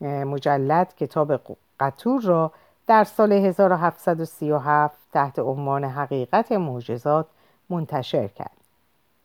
مجلد 0.00 0.94
کتاب 0.96 1.40
قطور 1.80 2.22
را 2.22 2.52
در 2.86 3.04
سال 3.04 3.32
1737 3.32 4.98
تحت 5.12 5.38
عنوان 5.38 5.84
حقیقت 5.84 6.52
معجزات 6.52 7.26
منتشر 7.70 8.28
کرد. 8.28 8.56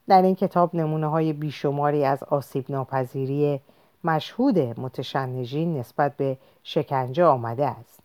در 0.08 0.22
این 0.22 0.36
کتاب 0.36 0.76
نمونه 0.76 1.08
های 1.08 1.34
بیشماری 1.34 2.06
از 2.06 2.24
آسیب 2.24 2.66
ناپذیری 2.70 3.60
مشهود 4.04 4.60
متشنجین 4.60 5.78
نسبت 5.78 6.18
به 6.18 6.38
شکنجه 6.64 7.26
آمده 7.26 7.66
است. 7.66 8.00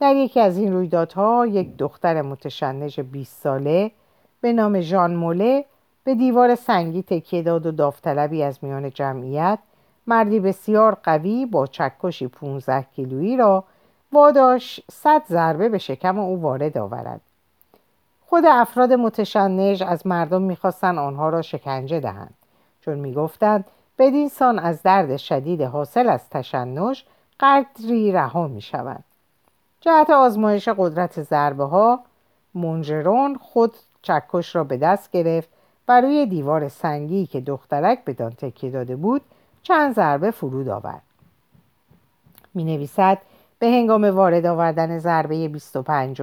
در 0.00 0.16
یکی 0.16 0.40
از 0.40 0.58
این 0.58 0.72
رویدادها 0.72 1.46
یک 1.46 1.76
دختر 1.76 2.22
متشنج 2.22 3.00
20 3.00 3.42
ساله 3.42 3.90
به 4.40 4.52
نام 4.52 4.80
ژان 4.80 5.14
موله 5.14 5.64
به 6.04 6.14
دیوار 6.14 6.54
سنگی 6.54 7.02
تکیه 7.02 7.42
داد 7.42 7.66
و 7.66 7.72
داوطلبی 7.72 8.42
از 8.42 8.58
میان 8.62 8.90
جمعیت 8.90 9.58
مردی 10.06 10.40
بسیار 10.40 10.94
قوی 11.02 11.46
با 11.46 11.66
چکشی 11.66 12.28
15 12.28 12.82
کیلویی 12.82 13.36
را 13.36 13.64
واداش 14.12 14.80
صد 14.92 15.22
ضربه 15.28 15.68
به 15.68 15.78
شکم 15.78 16.18
او 16.18 16.40
وارد 16.40 16.78
آورد. 16.78 17.20
خود 18.26 18.44
افراد 18.46 18.92
متشنج 18.92 19.82
از 19.82 20.06
مردم 20.06 20.42
می‌خواستند 20.42 20.98
آنها 20.98 21.28
را 21.28 21.42
شکنجه 21.42 22.00
دهند. 22.00 22.34
چون 22.80 22.98
می‌گفتند 22.98 23.64
بدین 23.98 24.28
سان 24.28 24.58
از 24.58 24.82
درد 24.82 25.16
شدید 25.16 25.62
حاصل 25.62 26.08
از 26.08 26.28
تشنج 26.30 27.04
قدری 27.40 28.12
رها 28.12 28.48
می‌شوند. 28.48 29.04
جهت 29.80 30.10
آزمایش 30.10 30.68
قدرت 30.68 31.22
ضربه 31.22 31.64
ها 31.64 32.00
منجرون 32.54 33.36
خود 33.36 33.74
چکش 34.02 34.56
را 34.56 34.64
به 34.64 34.76
دست 34.76 35.10
گرفت 35.10 35.48
و 35.90 36.00
روی 36.00 36.26
دیوار 36.26 36.68
سنگی 36.68 37.26
که 37.26 37.40
دخترک 37.40 38.04
بدان 38.04 38.30
تکیه 38.30 38.70
داده 38.70 38.96
بود 38.96 39.22
چند 39.62 39.94
ضربه 39.94 40.30
فرود 40.30 40.68
آورد. 40.68 41.02
می 42.54 42.64
نویسد 42.64 43.18
به 43.58 43.66
هنگام 43.66 44.04
وارد 44.04 44.46
آوردن 44.46 44.98
ضربه 44.98 45.48
25 45.48 46.22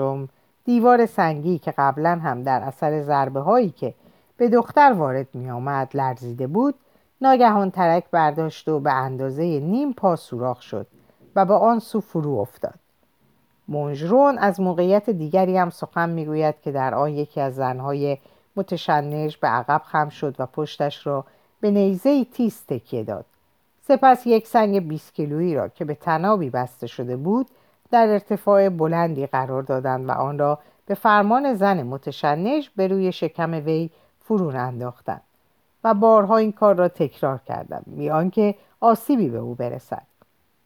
دیوار 0.66 1.06
سنگی 1.06 1.60
که 1.60 1.74
قبلا 1.78 2.20
هم 2.24 2.44
در 2.44 2.62
اثر 2.62 3.02
ضربه 3.02 3.40
هایی 3.40 3.70
که 3.70 3.94
به 4.38 4.50
دختر 4.50 4.94
وارد 4.94 5.28
می 5.34 5.50
آمد 5.50 5.92
لرزیده 5.94 6.48
بود 6.48 6.76
ناگهان 7.22 7.72
ترک 7.72 8.04
برداشت 8.12 8.70
و 8.70 8.80
به 8.80 8.92
اندازه 8.92 9.60
نیم 9.60 9.94
پا 9.94 10.16
سوراخ 10.16 10.62
شد 10.62 10.88
و 11.36 11.46
به 11.46 11.54
آن 11.54 11.80
سو 11.80 12.02
فرو 12.02 12.32
افتاد. 12.32 12.80
منجرون 13.68 14.38
از 14.38 14.60
موقعیت 14.60 15.10
دیگری 15.10 15.58
هم 15.58 15.70
سخن 15.70 16.10
می‌گوید 16.10 16.56
که 16.62 16.72
در 16.72 16.96
آن 16.96 17.10
یکی 17.10 17.42
از 17.42 17.56
زنهای 17.56 18.18
متشنج 18.58 19.38
به 19.38 19.48
عقب 19.48 19.82
خم 19.86 20.10
شد 20.10 20.36
و 20.40 20.46
پشتش 20.46 21.08
را 21.08 21.26
به 21.62 21.72
نیزه 21.72 22.26
تیز 22.26 22.62
تکیه 22.68 23.04
داد. 23.04 23.26
سپس 23.88 24.28
یک 24.28 24.48
سنگ 24.48 24.88
20 24.88 25.14
کیلویی 25.14 25.56
را 25.56 25.68
که 25.68 25.86
به 25.86 25.96
تنابی 25.96 26.50
بسته 26.50 26.88
شده 26.88 27.16
بود 27.16 27.48
در 27.92 28.08
ارتفاع 28.08 28.70
بلندی 28.70 29.26
قرار 29.26 29.64
دادند 29.64 30.10
و 30.10 30.12
آن 30.12 30.40
را 30.40 30.60
به 30.86 30.94
فرمان 30.94 31.54
زن 31.54 31.84
متشنج 31.84 32.70
به 32.76 32.88
روی 32.88 33.12
شکم 33.12 33.52
وی 33.52 33.90
فرون 34.20 34.56
انداختند 34.56 35.22
و 35.84 35.94
بارها 35.94 36.38
این 36.38 36.52
کار 36.52 36.76
را 36.76 36.88
تکرار 36.88 37.40
کردند 37.48 37.84
بیان 37.88 38.30
که 38.30 38.56
آسیبی 38.80 39.30
به 39.30 39.38
او 39.38 39.56
برسد. 39.56 40.04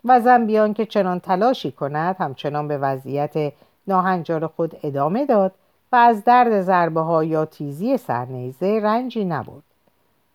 و 0.06 0.20
زن 0.20 0.46
بیان 0.46 0.74
که 0.74 0.86
چنان 0.86 1.20
تلاشی 1.20 1.72
کند 1.72 2.16
همچنان 2.20 2.68
به 2.68 2.78
وضعیت 2.78 3.54
ناهنجار 3.88 4.48
خود 4.48 4.78
ادامه 4.84 5.26
داد 5.26 5.52
و 5.92 5.96
از 5.96 6.24
درد 6.24 6.62
ضربه 6.62 7.02
ها 7.02 7.24
یا 7.24 7.46
تیزی 7.46 7.98
سرنیزه 7.98 8.80
رنجی 8.84 9.26
نبود 9.26 9.64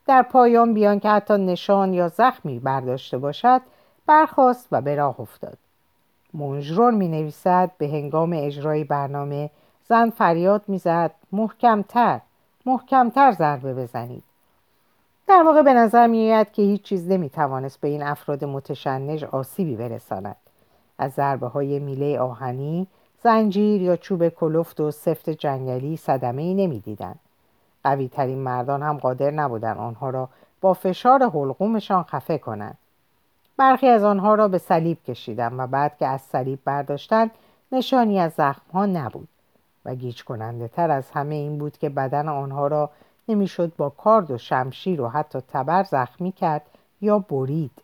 در 0.07 0.23
پایان 0.23 0.75
بیان 0.75 1.01
که 1.01 1.09
حتی 1.09 1.35
نشان 1.35 1.95
یا 1.95 2.09
زخمی 2.09 2.59
برداشته 2.59 3.19
باشد 3.19 3.61
برخاست 4.07 4.69
و 4.73 4.81
به 4.81 4.95
راه 4.95 5.21
افتاد. 5.21 5.59
منجرون 6.35 6.95
می 6.95 7.09
نویسد 7.09 7.71
به 7.79 7.88
هنگام 7.88 8.33
اجرای 8.33 8.85
برنامه 8.85 9.51
زن 9.88 10.11
فریاد 10.11 10.62
می‌زد 10.69 11.11
محکمتر 11.33 12.21
محکمتر 12.66 13.33
ضربه 13.33 13.75
بزنید. 13.75 14.23
در 15.29 15.42
واقع 15.42 15.62
به 15.62 15.75
نظر 15.75 16.07
می 16.07 16.33
آید 16.33 16.53
که 16.53 16.62
هیچ 16.62 16.83
چیز 16.83 17.09
نمی 17.09 17.31
توانست 17.31 17.81
به 17.81 17.88
این 17.88 18.03
افراد 18.03 18.45
متشنج 18.45 19.25
آسیبی 19.25 19.77
برساند. 19.77 20.37
از 20.99 21.12
ضربه 21.12 21.47
های 21.47 21.79
میله 21.79 22.19
آهنی 22.21 22.87
زنجیر 23.22 23.83
یا 23.83 23.96
چوب 23.96 24.29
کلفت 24.29 24.81
و 24.81 24.90
سفت 24.90 25.31
جنگلی 25.31 25.96
صدمه 25.96 26.42
ای 26.42 26.55
نمی 26.55 26.81
دیدن. 26.81 27.14
قوی 27.85 28.09
ترین 28.09 28.38
مردان 28.38 28.83
هم 28.83 28.98
قادر 28.98 29.31
نبودن 29.31 29.76
آنها 29.76 30.11
را 30.11 30.29
با 30.61 30.74
فشار 30.74 31.22
حلقومشان 31.22 32.02
خفه 32.02 32.38
کنند. 32.38 32.79
برخی 33.57 33.88
از 33.88 34.05
آنها 34.05 34.35
را 34.35 34.48
به 34.48 34.59
صلیب 34.59 35.02
کشیدن 35.02 35.61
و 35.61 35.66
بعد 35.66 35.96
که 35.98 36.07
از 36.07 36.20
صلیب 36.20 36.59
برداشتند 36.64 37.31
نشانی 37.72 38.20
از 38.20 38.33
زخمها 38.33 38.87
نبود 38.87 39.29
و 39.85 39.94
گیج 39.94 40.24
کننده 40.24 40.68
تر 40.68 40.90
از 40.90 41.11
همه 41.11 41.35
این 41.35 41.59
بود 41.59 41.79
که 41.79 41.88
بدن 41.88 42.29
آنها 42.29 42.66
را 42.66 42.90
نمی‌شد 43.29 43.72
با 43.76 43.90
کارد 43.90 44.31
و 44.31 44.38
شمشیر 44.38 45.00
و 45.00 45.09
حتی 45.09 45.40
تبر 45.48 45.83
زخمی 45.83 46.33
کرد 46.33 46.62
یا 47.00 47.18
برید 47.18 47.83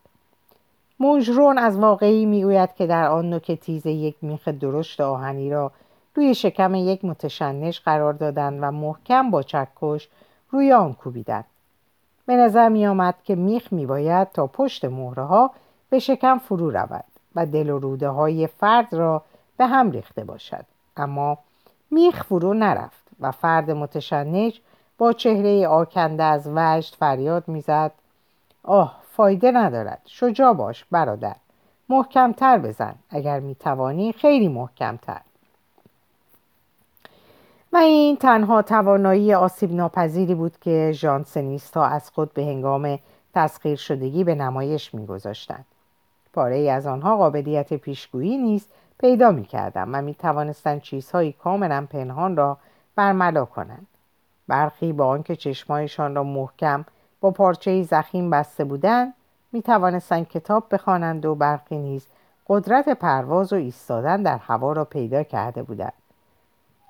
مونژرون 1.03 1.59
از 1.59 1.79
واقعی 1.79 2.27
می‌گوید 2.27 2.75
که 2.75 2.87
در 2.87 3.07
آن 3.07 3.31
نوک 3.31 3.53
تیز 3.53 3.87
یک 3.87 4.15
میخ 4.23 4.49
درشت 4.49 5.01
آهنی 5.01 5.51
را 5.51 5.73
روی 6.15 6.35
شکم 6.35 6.75
یک 6.75 7.05
متشنج 7.05 7.81
قرار 7.85 8.13
دادند 8.13 8.59
و 8.63 8.71
محکم 8.71 9.31
با 9.31 9.43
چکش 9.43 10.09
روی 10.51 10.73
آن 10.73 10.93
کوبیدند. 10.93 11.45
به 12.27 12.37
نظر 12.37 12.69
می 12.69 12.87
آمد 12.87 13.15
که 13.25 13.35
میخ 13.35 13.73
می 13.73 13.87
باید 13.87 14.33
تا 14.33 14.47
پشت 14.47 14.85
مهره 14.85 15.23
ها 15.23 15.51
به 15.91 15.99
شکم 15.99 16.39
فرو 16.39 16.71
رود 16.71 17.05
و 17.35 17.47
دل 17.47 17.71
و 17.71 17.79
روده 17.79 18.09
های 18.09 18.47
فرد 18.47 18.95
را 18.95 19.23
به 19.57 19.67
هم 19.67 19.91
ریخته 19.91 20.25
باشد. 20.25 20.65
اما 20.97 21.39
میخ 21.91 22.25
فرو 22.25 22.55
نرفت 22.55 23.03
و 23.21 23.31
فرد 23.31 23.71
متشنج 23.71 24.61
با 24.99 25.13
چهره 25.13 25.69
آکنده 25.69 26.23
از 26.23 26.49
وجد 26.55 26.95
فریاد 26.95 27.49
می‌زد. 27.49 27.93
آه 28.63 29.02
فایده 29.17 29.51
ندارد. 29.51 30.01
شجاع 30.05 30.53
باش 30.53 30.85
برادر. 30.91 31.37
محکمتر 31.89 32.59
بزن. 32.59 32.95
اگر 33.11 33.41
می‌توانی 33.41 34.13
خیلی 34.13 34.49
محکمتر. 34.49 35.21
و 37.73 37.77
این 37.77 38.17
تنها 38.17 38.63
توانایی 38.63 39.35
آسیب 39.35 39.73
ناپذیری 39.73 40.35
بود 40.35 40.59
که 40.61 40.93
ژانسنیست 40.95 41.77
ها 41.77 41.87
از 41.87 42.11
خود 42.11 42.35
به 42.35 42.43
هنگام 42.43 42.99
تسخیر 43.35 43.77
شدگی 43.77 44.25
به 44.25 44.35
نمایش 44.35 44.95
میگذاشتند. 44.95 45.65
پاره 46.33 46.57
ای 46.57 46.71
از 46.71 46.87
آنها 46.87 47.17
قابلیت 47.17 47.75
پیشگویی 47.75 48.37
نیست 48.39 48.69
پیدا 48.99 49.31
می 49.31 49.49
و 49.75 50.03
می 50.03 50.15
توانستند 50.15 50.81
چیزهایی 50.81 51.33
کاملا 51.33 51.87
پنهان 51.91 52.37
را 52.37 52.59
برملا 52.97 53.45
کنند. 53.45 53.87
برخی 54.49 54.93
با 54.93 55.07
آنکه 55.07 55.37
چشمایشان 55.37 56.15
را 56.15 56.23
محکم 56.23 56.85
با 57.23 57.31
پارچه 57.31 57.83
زخیم 57.83 58.31
بسته 58.31 58.65
بودند 58.65 59.15
می 59.53 59.63
توانستند 59.63 60.29
کتاب 60.29 60.65
بخوانند 60.71 61.27
و 61.27 61.35
برخی 61.35 61.79
نیز 61.79 62.07
قدرت 62.49 62.89
پرواز 62.89 63.53
و 63.53 63.57
ایستادن 63.57 64.23
در 64.23 64.39
هوا 64.39 64.73
را 64.73 64.85
پیدا 64.85 65.23
کرده 65.23 65.63
بودند. 65.63 65.93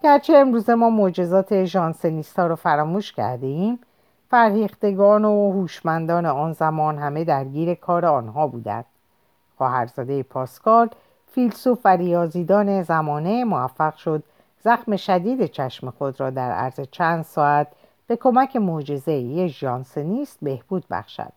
گرچه 0.02 0.36
امروز 0.36 0.70
ما 0.70 0.90
معجزات 0.90 1.64
ژانسنیستا 1.64 2.46
را 2.46 2.56
فراموش 2.56 3.12
کرده 3.12 3.46
ایم 3.46 3.78
فرهیختگان 4.30 5.24
و 5.24 5.52
هوشمندان 5.52 6.26
آن 6.26 6.52
زمان 6.52 6.98
همه 6.98 7.24
درگیر 7.24 7.74
کار 7.74 8.06
آنها 8.06 8.46
بودند. 8.46 8.84
خواهرزاده 9.58 10.22
پاسکال 10.22 10.88
فیلسوف 11.32 11.78
و 11.84 11.88
ریاضیدان 11.88 12.82
زمانه 12.82 13.44
موفق 13.44 13.96
شد 13.96 14.22
زخم 14.64 14.96
شدید 14.96 15.46
چشم 15.46 15.90
خود 15.90 16.20
را 16.20 16.30
در 16.30 16.52
عرض 16.52 16.80
چند 16.90 17.24
ساعت 17.24 17.68
به 18.06 18.16
کمک 18.16 18.56
معجزه 18.56 19.46
ژانسنیست 19.46 20.38
بهبود 20.42 20.84
بخشد. 20.90 21.32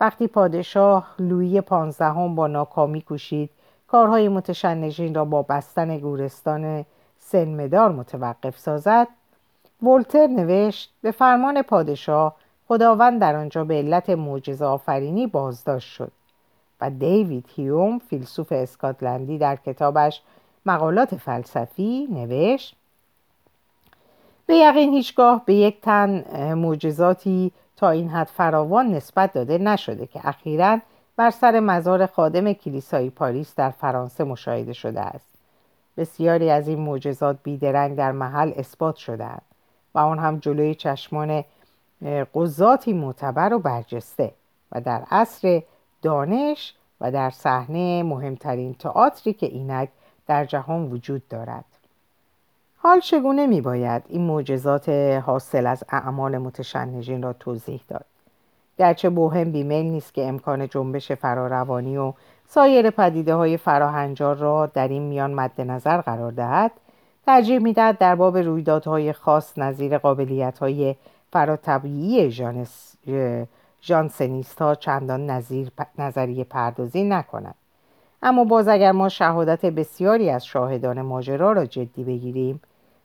وقتی 0.00 0.26
پادشاه 0.26 1.14
لویی 1.18 1.60
پانزدهم 1.60 2.34
با 2.34 2.46
ناکامی 2.46 3.02
کوشید 3.02 3.50
کارهای 3.88 4.28
متشنجین 4.28 5.14
را 5.14 5.24
با 5.24 5.42
بستن 5.42 5.98
گورستان 5.98 6.84
سنمدار 7.18 7.92
متوقف 7.92 8.58
سازد 8.58 9.08
ولتر 9.82 10.26
نوشت 10.26 10.92
به 11.02 11.10
فرمان 11.10 11.62
پادشاه 11.62 12.36
خداوند 12.68 13.20
در 13.20 13.36
آنجا 13.36 13.64
به 13.64 13.74
علت 13.74 14.10
معجزه 14.10 14.64
آفرینی 14.64 15.26
بازداشت 15.26 15.92
شد 15.92 16.12
و 16.80 16.90
دیوید 16.90 17.44
هیوم 17.56 17.98
فیلسوف 17.98 18.52
اسکاتلندی 18.52 19.38
در 19.38 19.56
کتابش 19.56 20.22
مقالات 20.66 21.14
فلسفی 21.14 22.08
نوشت 22.10 22.76
به 24.50 24.56
یقین 24.56 24.92
هیچگاه 24.92 25.42
به 25.44 25.54
یک 25.54 25.80
تن 25.80 26.24
معجزاتی 26.54 27.52
تا 27.76 27.90
این 27.90 28.08
حد 28.08 28.26
فراوان 28.26 28.94
نسبت 28.94 29.32
داده 29.32 29.58
نشده 29.58 30.06
که 30.06 30.20
اخیرا 30.28 30.78
بر 31.16 31.30
سر 31.30 31.60
مزار 31.60 32.06
خادم 32.06 32.52
کلیسای 32.52 33.10
پاریس 33.10 33.54
در 33.54 33.70
فرانسه 33.70 34.24
مشاهده 34.24 34.72
شده 34.72 35.00
است. 35.00 35.28
بسیاری 35.96 36.50
از 36.50 36.68
این 36.68 36.78
معجزات 36.78 37.38
بیدرنگ 37.42 37.96
در 37.96 38.12
محل 38.12 38.52
اثبات 38.56 38.96
شدهاند 38.96 39.42
و 39.94 39.98
آن 39.98 40.18
هم 40.18 40.38
جلوی 40.38 40.74
چشمان 40.74 41.44
قضاتی 42.34 42.92
معتبر 42.92 43.54
و 43.54 43.58
برجسته 43.58 44.32
و 44.72 44.80
در 44.80 45.02
عصر 45.10 45.62
دانش 46.02 46.74
و 47.00 47.10
در 47.12 47.30
صحنه 47.30 48.02
مهمترین 48.02 48.74
تئاتری 48.74 49.32
که 49.32 49.46
اینک 49.46 49.88
در 50.26 50.44
جهان 50.44 50.92
وجود 50.92 51.28
دارد. 51.28 51.64
حال 52.82 53.00
چگونه 53.00 53.46
می 53.46 53.60
باید 53.60 54.02
این 54.08 54.22
معجزات 54.22 54.88
حاصل 55.26 55.66
از 55.66 55.84
اعمال 55.88 56.38
متشنجین 56.38 57.22
را 57.22 57.32
توضیح 57.32 57.80
داد؟ 57.88 58.04
گرچه 58.78 59.10
بوهم 59.10 59.52
بیمیل 59.52 59.86
نیست 59.86 60.14
که 60.14 60.28
امکان 60.28 60.68
جنبش 60.68 61.12
فراروانی 61.12 61.96
و 61.96 62.12
سایر 62.48 62.90
پدیده 62.90 63.34
های 63.34 63.56
فراهنجار 63.56 64.36
را 64.36 64.66
در 64.66 64.88
این 64.88 65.02
میان 65.02 65.34
مد 65.34 65.60
نظر 65.60 66.00
قرار 66.00 66.32
دهد 66.32 66.70
ترجیح 67.26 67.58
می‌دهد 67.58 67.98
در 67.98 68.14
باب 68.14 68.38
رویدادهای 68.38 69.12
خاص 69.12 69.58
نظیر 69.58 69.98
قابلیت 69.98 70.58
های 70.58 70.96
فراتبیعی 71.32 72.30
ژانسنیست 73.82 74.62
ها 74.62 74.74
چندان 74.74 75.30
نظیر 75.30 75.70
نظریه 75.98 76.44
پردازی 76.44 77.04
نکند. 77.04 77.54
اما 78.22 78.44
باز 78.44 78.68
اگر 78.68 78.92
ما 78.92 79.08
شهادت 79.08 79.66
بسیاری 79.66 80.30
از 80.30 80.46
شاهدان 80.46 81.02
ماجرا 81.02 81.52
را 81.52 81.66
جدی 81.66 82.04
بگیریم 82.04 82.60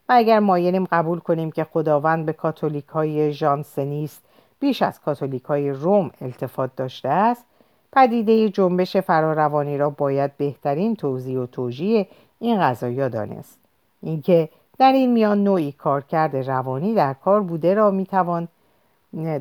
و 0.09 0.13
اگر 0.15 0.39
مایلیم 0.39 0.85
قبول 0.91 1.19
کنیم 1.19 1.51
که 1.51 1.63
خداوند 1.63 2.25
به 2.25 2.33
کاتولیک 2.33 2.87
های 2.87 3.33
ژانسنیست 3.33 4.23
بیش 4.59 4.81
از 4.81 5.01
کاتولیک 5.01 5.43
های 5.43 5.71
روم 5.71 6.11
التفات 6.21 6.75
داشته 6.75 7.09
است 7.09 7.45
پدیده 7.93 8.49
جنبش 8.49 8.97
فراروانی 8.97 9.77
را 9.77 9.89
باید 9.89 10.37
بهترین 10.37 10.95
توضیح 10.95 11.39
و 11.39 11.45
توجیه 11.45 12.07
این 12.39 12.61
قضایا 12.61 13.09
دانست. 13.09 13.59
اینکه 14.01 14.49
در 14.77 14.91
این 14.91 15.11
میان 15.11 15.43
نوعی 15.43 15.71
کارکرد 15.71 16.35
روانی 16.35 16.93
در 16.93 17.13
کار 17.13 17.41
بوده 17.41 17.73
را 17.73 17.91
می‌توان 17.91 18.47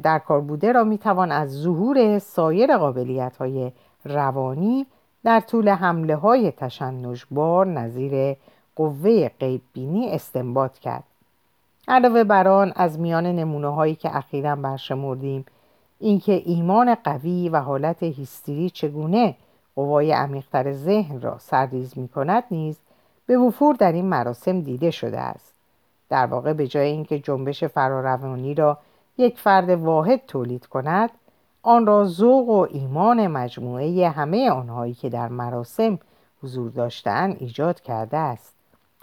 در 0.02 0.18
کار 0.18 0.40
بوده 0.40 0.72
را 0.72 0.84
می‌توان 0.84 1.32
از 1.32 1.52
ظهور 1.62 2.18
سایر 2.18 2.76
قابلیت 2.76 3.36
های 3.36 3.72
روانی 4.04 4.86
در 5.24 5.40
طول 5.40 5.68
حمله 5.68 6.16
های 6.16 6.50
تشنجبار 6.50 7.66
نظیر 7.66 8.36
قوه 8.76 9.28
قیببینی 9.28 10.10
استنباط 10.10 10.78
کرد. 10.78 11.04
علاوه 11.88 12.24
بر 12.24 12.48
آن 12.48 12.72
از 12.76 12.98
میان 12.98 13.26
نمونه 13.26 13.68
هایی 13.68 13.94
که 13.94 14.16
اخیرا 14.16 14.56
برشمردیم 14.56 15.44
اینکه 15.98 16.42
ایمان 16.44 16.94
قوی 16.94 17.48
و 17.48 17.60
حالت 17.60 18.02
هیستری 18.02 18.70
چگونه 18.70 19.34
قوای 19.76 20.12
عمیقتر 20.12 20.72
ذهن 20.72 21.20
را 21.20 21.38
سرریز 21.38 21.98
می 21.98 22.08
کند 22.08 22.44
نیز 22.50 22.78
به 23.26 23.38
وفور 23.38 23.74
در 23.74 23.92
این 23.92 24.06
مراسم 24.06 24.60
دیده 24.60 24.90
شده 24.90 25.20
است. 25.20 25.54
در 26.08 26.26
واقع 26.26 26.52
به 26.52 26.66
جای 26.66 26.88
اینکه 26.88 27.18
جنبش 27.18 27.64
فراروانی 27.64 28.54
را 28.54 28.78
یک 29.18 29.38
فرد 29.38 29.70
واحد 29.70 30.20
تولید 30.26 30.66
کند 30.66 31.10
آن 31.62 31.86
را 31.86 32.04
ذوق 32.04 32.48
و 32.48 32.66
ایمان 32.70 33.26
مجموعه 33.26 34.08
همه 34.08 34.50
آنهایی 34.50 34.94
که 34.94 35.08
در 35.08 35.28
مراسم 35.28 35.98
حضور 36.42 36.70
داشتند 36.70 37.36
ایجاد 37.40 37.80
کرده 37.80 38.16
است. 38.16 38.54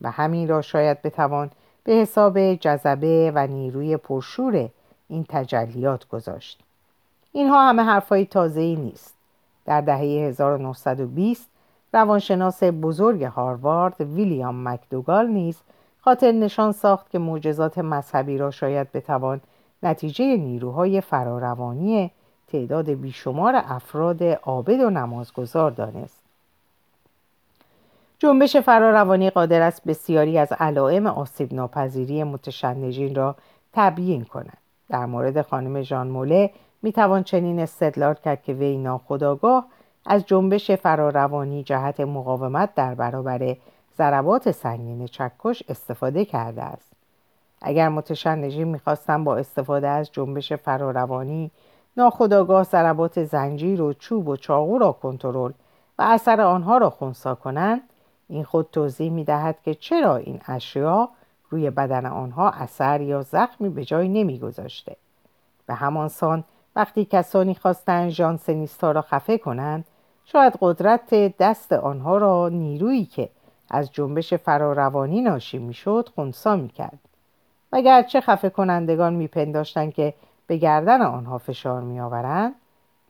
و 0.01 0.11
همین 0.11 0.47
را 0.47 0.61
شاید 0.61 1.01
بتوان 1.01 1.51
به 1.83 1.93
حساب 1.93 2.53
جذبه 2.53 3.31
و 3.35 3.47
نیروی 3.47 3.97
پرشور 3.97 4.69
این 5.09 5.25
تجلیات 5.29 6.07
گذاشت. 6.07 6.59
اینها 7.31 7.69
همه 7.69 7.81
حرفای 7.81 8.25
تازه 8.25 8.61
ای 8.61 8.75
نیست. 8.75 9.15
در 9.65 9.81
دهه 9.81 9.99
1920 9.99 11.49
روانشناس 11.93 12.63
بزرگ 12.63 13.23
هاروارد 13.23 14.01
ویلیام 14.01 14.67
مکدوگال 14.69 15.27
نیز 15.27 15.57
خاطر 16.01 16.31
نشان 16.31 16.71
ساخت 16.71 17.09
که 17.09 17.19
معجزات 17.19 17.77
مذهبی 17.77 18.37
را 18.37 18.51
شاید 18.51 18.91
بتوان 18.91 19.41
نتیجه 19.83 20.37
نیروهای 20.37 21.01
فراروانی 21.01 22.11
تعداد 22.47 22.89
بیشمار 22.89 23.55
افراد 23.55 24.23
عابد 24.23 24.79
و 24.79 24.89
نمازگزار 24.89 25.71
دانست. 25.71 26.20
جنبش 28.23 28.57
فراروانی 28.57 29.29
قادر 29.29 29.61
است 29.61 29.83
بسیاری 29.87 30.37
از 30.37 30.53
علائم 30.59 31.07
آسیب 31.07 31.53
ناپذیری 31.53 32.23
متشنجین 32.23 33.15
را 33.15 33.35
تبیین 33.73 34.25
کند. 34.25 34.57
در 34.89 35.05
مورد 35.05 35.41
خانم 35.41 35.81
ژان 35.81 36.07
موله 36.07 36.51
می 36.81 36.91
توان 36.91 37.23
چنین 37.23 37.59
استدلال 37.59 38.13
کرد 38.13 38.43
که 38.43 38.53
وی 38.53 38.77
ناخداگاه 38.77 39.65
از 40.05 40.25
جنبش 40.25 40.71
فراروانی 40.71 41.63
جهت 41.63 41.99
مقاومت 41.99 42.75
در 42.75 42.95
برابر 42.95 43.55
ضربات 43.97 44.51
سنگین 44.51 45.05
چکش 45.05 45.63
استفاده 45.69 46.25
کرده 46.25 46.63
است. 46.63 46.93
اگر 47.61 47.89
متشنجین 47.89 48.67
می‌خواستند 48.67 49.25
با 49.25 49.35
استفاده 49.35 49.87
از 49.87 50.11
جنبش 50.11 50.53
فراروانی 50.53 51.51
ناخداگاه 51.97 52.63
ضربات 52.63 53.23
زنجیر 53.23 53.81
و 53.81 53.93
چوب 53.93 54.27
و 54.27 54.35
چاقو 54.35 54.77
را 54.77 54.91
کنترل 54.91 55.51
و 55.99 56.01
اثر 56.01 56.41
آنها 56.41 56.77
را 56.77 56.89
خونسا 56.89 57.35
کنند 57.35 57.81
این 58.31 58.43
خود 58.43 58.67
توضیح 58.71 59.11
می 59.11 59.23
دهد 59.23 59.61
که 59.63 59.75
چرا 59.75 60.15
این 60.15 60.41
اشیا 60.47 61.09
روی 61.49 61.69
بدن 61.69 62.05
آنها 62.05 62.49
اثر 62.49 63.01
یا 63.01 63.21
زخمی 63.21 63.69
به 63.69 63.85
جای 63.85 64.09
نمی 64.09 64.39
گذاشته. 64.39 64.95
به 65.65 65.73
همان 65.73 66.07
سان 66.07 66.43
وقتی 66.75 67.05
کسانی 67.05 67.55
خواستند 67.55 68.09
ژانسنیستا 68.09 68.91
را 68.91 69.01
خفه 69.01 69.37
کنند 69.37 69.85
شاید 70.25 70.57
قدرت 70.61 71.37
دست 71.37 71.73
آنها 71.73 72.17
را 72.17 72.49
نیرویی 72.49 73.05
که 73.05 73.29
از 73.69 73.91
جنبش 73.91 74.33
فراروانی 74.33 75.21
ناشی 75.21 75.57
می‌شد 75.57 76.09
خونسا 76.15 76.55
می‌کرد 76.55 76.99
و 77.71 77.81
گرچه 77.81 78.21
خفه 78.21 78.49
کنندگان 78.49 79.13
میپنداشتند 79.13 79.93
که 79.93 80.13
به 80.47 80.57
گردن 80.57 81.01
آنها 81.01 81.37
فشار 81.37 81.81
میآورند 81.81 82.55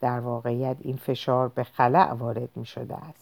در 0.00 0.20
واقعیت 0.20 0.76
این 0.80 0.96
فشار 0.96 1.48
به 1.48 1.64
خلع 1.64 2.12
وارد 2.12 2.48
می 2.56 2.66
شده 2.66 2.94
است 2.94 3.21